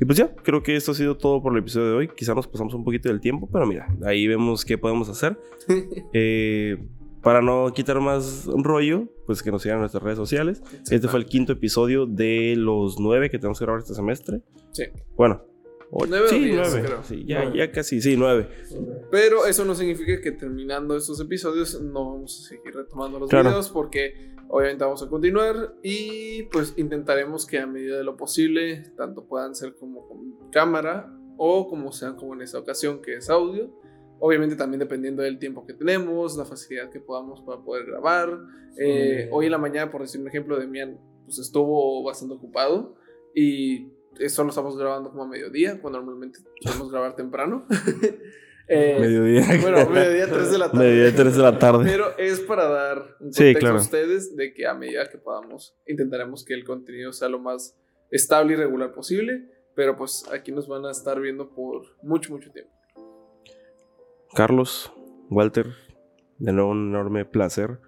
Y 0.00 0.04
pues 0.04 0.18
ya, 0.18 0.34
creo 0.34 0.62
que 0.62 0.76
esto 0.76 0.92
ha 0.92 0.94
sido 0.94 1.16
todo 1.16 1.42
por 1.42 1.52
el 1.52 1.58
episodio 1.60 1.88
de 1.88 1.94
hoy. 1.94 2.08
Quizá 2.08 2.34
nos 2.34 2.46
pasamos 2.46 2.74
un 2.74 2.84
poquito 2.84 3.08
del 3.08 3.20
tiempo, 3.20 3.48
pero 3.50 3.66
mira, 3.66 3.86
ahí 4.04 4.26
vemos 4.26 4.64
qué 4.64 4.76
podemos 4.76 5.08
hacer. 5.08 5.38
eh, 6.12 6.76
para 7.22 7.40
no 7.42 7.72
quitar 7.74 8.00
más 8.00 8.46
rollo, 8.46 9.08
pues 9.26 9.42
que 9.42 9.50
nos 9.50 9.62
sigan 9.62 9.76
en 9.76 9.80
nuestras 9.80 10.02
redes 10.02 10.18
sociales. 10.18 10.62
Este 10.90 11.08
fue 11.08 11.18
el 11.18 11.26
quinto 11.26 11.52
episodio 11.52 12.06
de 12.06 12.54
los 12.56 13.00
nueve 13.00 13.30
que 13.30 13.38
tenemos 13.38 13.58
que 13.58 13.64
grabar 13.64 13.80
este 13.80 13.94
semestre. 13.94 14.42
Sí. 14.72 14.84
Bueno. 15.16 15.42
Nueve 15.90 16.28
sí, 16.28 16.50
nueve. 16.52 16.88
Sí, 17.04 17.24
ya, 17.26 17.52
ya 17.54 17.70
casi, 17.70 18.00
sí, 18.00 18.16
nueve. 18.16 18.48
Pero 19.10 19.46
eso 19.46 19.64
no 19.64 19.74
significa 19.74 20.20
que 20.20 20.32
terminando 20.32 20.96
estos 20.96 21.20
episodios 21.20 21.80
no 21.80 22.12
vamos 22.12 22.40
a 22.40 22.48
seguir 22.48 22.74
retomando 22.74 23.18
los 23.18 23.30
videos 23.30 23.70
porque 23.70 24.34
obviamente 24.48 24.84
vamos 24.84 25.02
a 25.02 25.08
continuar 25.08 25.74
y 25.82 26.44
pues 26.44 26.74
intentaremos 26.76 27.46
que 27.46 27.58
a 27.58 27.66
medida 27.66 27.98
de 27.98 28.04
lo 28.04 28.16
posible 28.16 28.92
tanto 28.96 29.26
puedan 29.26 29.54
ser 29.54 29.74
como 29.74 30.06
con 30.08 30.50
cámara 30.50 31.12
o 31.36 31.68
como 31.68 31.92
sean 31.92 32.16
como 32.16 32.34
en 32.34 32.42
esta 32.42 32.58
ocasión 32.58 33.02
que 33.02 33.16
es 33.16 33.28
audio 33.28 33.72
Obviamente 34.18 34.56
también 34.56 34.80
dependiendo 34.80 35.22
del 35.22 35.38
tiempo 35.38 35.66
que 35.66 35.74
tenemos, 35.74 36.36
la 36.36 36.44
facilidad 36.44 36.90
que 36.90 37.00
podamos 37.00 37.42
para 37.42 37.62
poder 37.62 37.84
grabar. 37.86 38.38
Eh, 38.78 39.28
hoy 39.30 39.46
en 39.46 39.52
la 39.52 39.58
mañana, 39.58 39.90
por 39.90 40.00
decir 40.00 40.20
un 40.20 40.28
ejemplo, 40.28 40.58
Demian 40.58 40.98
pues 41.24 41.38
estuvo 41.38 42.02
bastante 42.02 42.34
ocupado 42.34 42.94
y 43.34 43.88
eso 44.18 44.42
lo 44.44 44.50
estamos 44.50 44.76
grabando 44.76 45.10
como 45.10 45.24
a 45.24 45.28
mediodía, 45.28 45.80
cuando 45.80 45.98
normalmente 45.98 46.40
solemos 46.60 46.90
grabar 46.90 47.16
temprano. 47.16 47.66
eh, 48.68 48.96
mediodía. 49.00 49.46
Bueno, 49.60 49.88
mediodía 49.90 50.28
3 50.28 50.50
de 50.50 50.58
la 50.58 50.70
tarde. 50.70 50.84
Mediodía 50.84 51.16
3 51.16 51.36
de 51.36 51.42
la 51.42 51.58
tarde. 51.58 51.84
Pero 51.84 52.18
es 52.18 52.40
para 52.40 52.68
dar 52.68 53.16
un 53.20 53.30
contexto 53.30 53.68
a 53.68 53.74
ustedes 53.74 54.36
de 54.36 54.52
que 54.52 54.66
a 54.66 54.74
medida 54.74 55.08
que 55.08 55.18
podamos 55.18 55.76
intentaremos 55.86 56.44
que 56.44 56.54
el 56.54 56.64
contenido 56.64 57.12
sea 57.12 57.28
lo 57.28 57.38
más 57.38 57.76
estable 58.10 58.54
y 58.54 58.56
regular 58.56 58.92
posible. 58.92 59.50
Pero 59.74 59.96
pues 59.96 60.24
aquí 60.32 60.52
nos 60.52 60.68
van 60.68 60.86
a 60.86 60.90
estar 60.90 61.20
viendo 61.20 61.50
por 61.50 61.82
mucho, 62.02 62.32
mucho 62.32 62.50
tiempo. 62.50 62.72
Carlos, 64.34 64.92
Walter, 65.30 65.66
de 66.38 66.52
nuevo 66.52 66.70
un 66.70 66.88
enorme 66.88 67.24
placer 67.24 67.78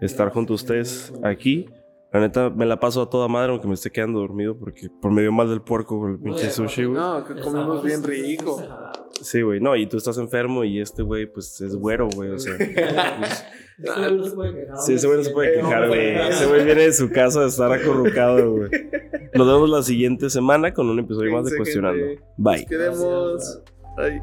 estar 0.00 0.30
junto 0.30 0.52
a 0.52 0.56
ustedes 0.56 1.12
aquí. 1.22 1.68
La 2.10 2.20
neta, 2.20 2.48
me 2.48 2.64
la 2.64 2.80
paso 2.80 3.02
a 3.02 3.10
toda 3.10 3.28
madre, 3.28 3.52
aunque 3.52 3.68
me 3.68 3.74
esté 3.74 3.90
quedando 3.90 4.20
dormido, 4.20 4.56
porque 4.56 4.88
por 5.02 5.10
medio 5.10 5.30
mal 5.30 5.50
del 5.50 5.60
puerco, 5.60 5.98
por 5.98 6.12
el 6.12 6.18
pinche 6.18 6.50
sushi, 6.50 6.84
güey. 6.84 6.98
No, 6.98 7.22
que 7.22 7.38
comemos 7.38 7.84
bien 7.84 8.02
rico. 8.02 8.62
Sí, 9.20 9.42
güey, 9.42 9.60
no, 9.60 9.76
y 9.76 9.86
tú 9.86 9.98
estás 9.98 10.16
enfermo 10.16 10.64
y 10.64 10.80
este 10.80 11.02
güey, 11.02 11.26
pues 11.26 11.60
es 11.60 11.76
güero, 11.76 12.08
güey, 12.14 12.30
o 12.30 12.38
sea. 12.38 12.56
sí, 14.86 14.94
ese 14.94 15.06
güey 15.06 15.18
no 15.18 15.24
se 15.24 15.30
puede 15.32 15.56
quejar, 15.56 15.88
güey. 15.88 16.16
Ese 16.30 16.46
güey 16.46 16.64
viene 16.64 16.82
de 16.82 16.92
su 16.94 17.10
casa 17.10 17.40
a 17.40 17.46
estar 17.46 17.70
acurrucado, 17.70 18.52
güey. 18.52 18.70
Nos 19.34 19.46
vemos 19.46 19.68
la 19.68 19.82
siguiente 19.82 20.30
semana 20.30 20.72
con 20.72 20.88
un 20.88 21.00
episodio 21.00 21.30
más 21.32 21.44
de 21.44 21.58
Cuestionando. 21.58 22.06
Bye. 22.38 22.60
Nos 22.60 22.66
quedemos. 22.66 23.62
Bye. 23.98 24.22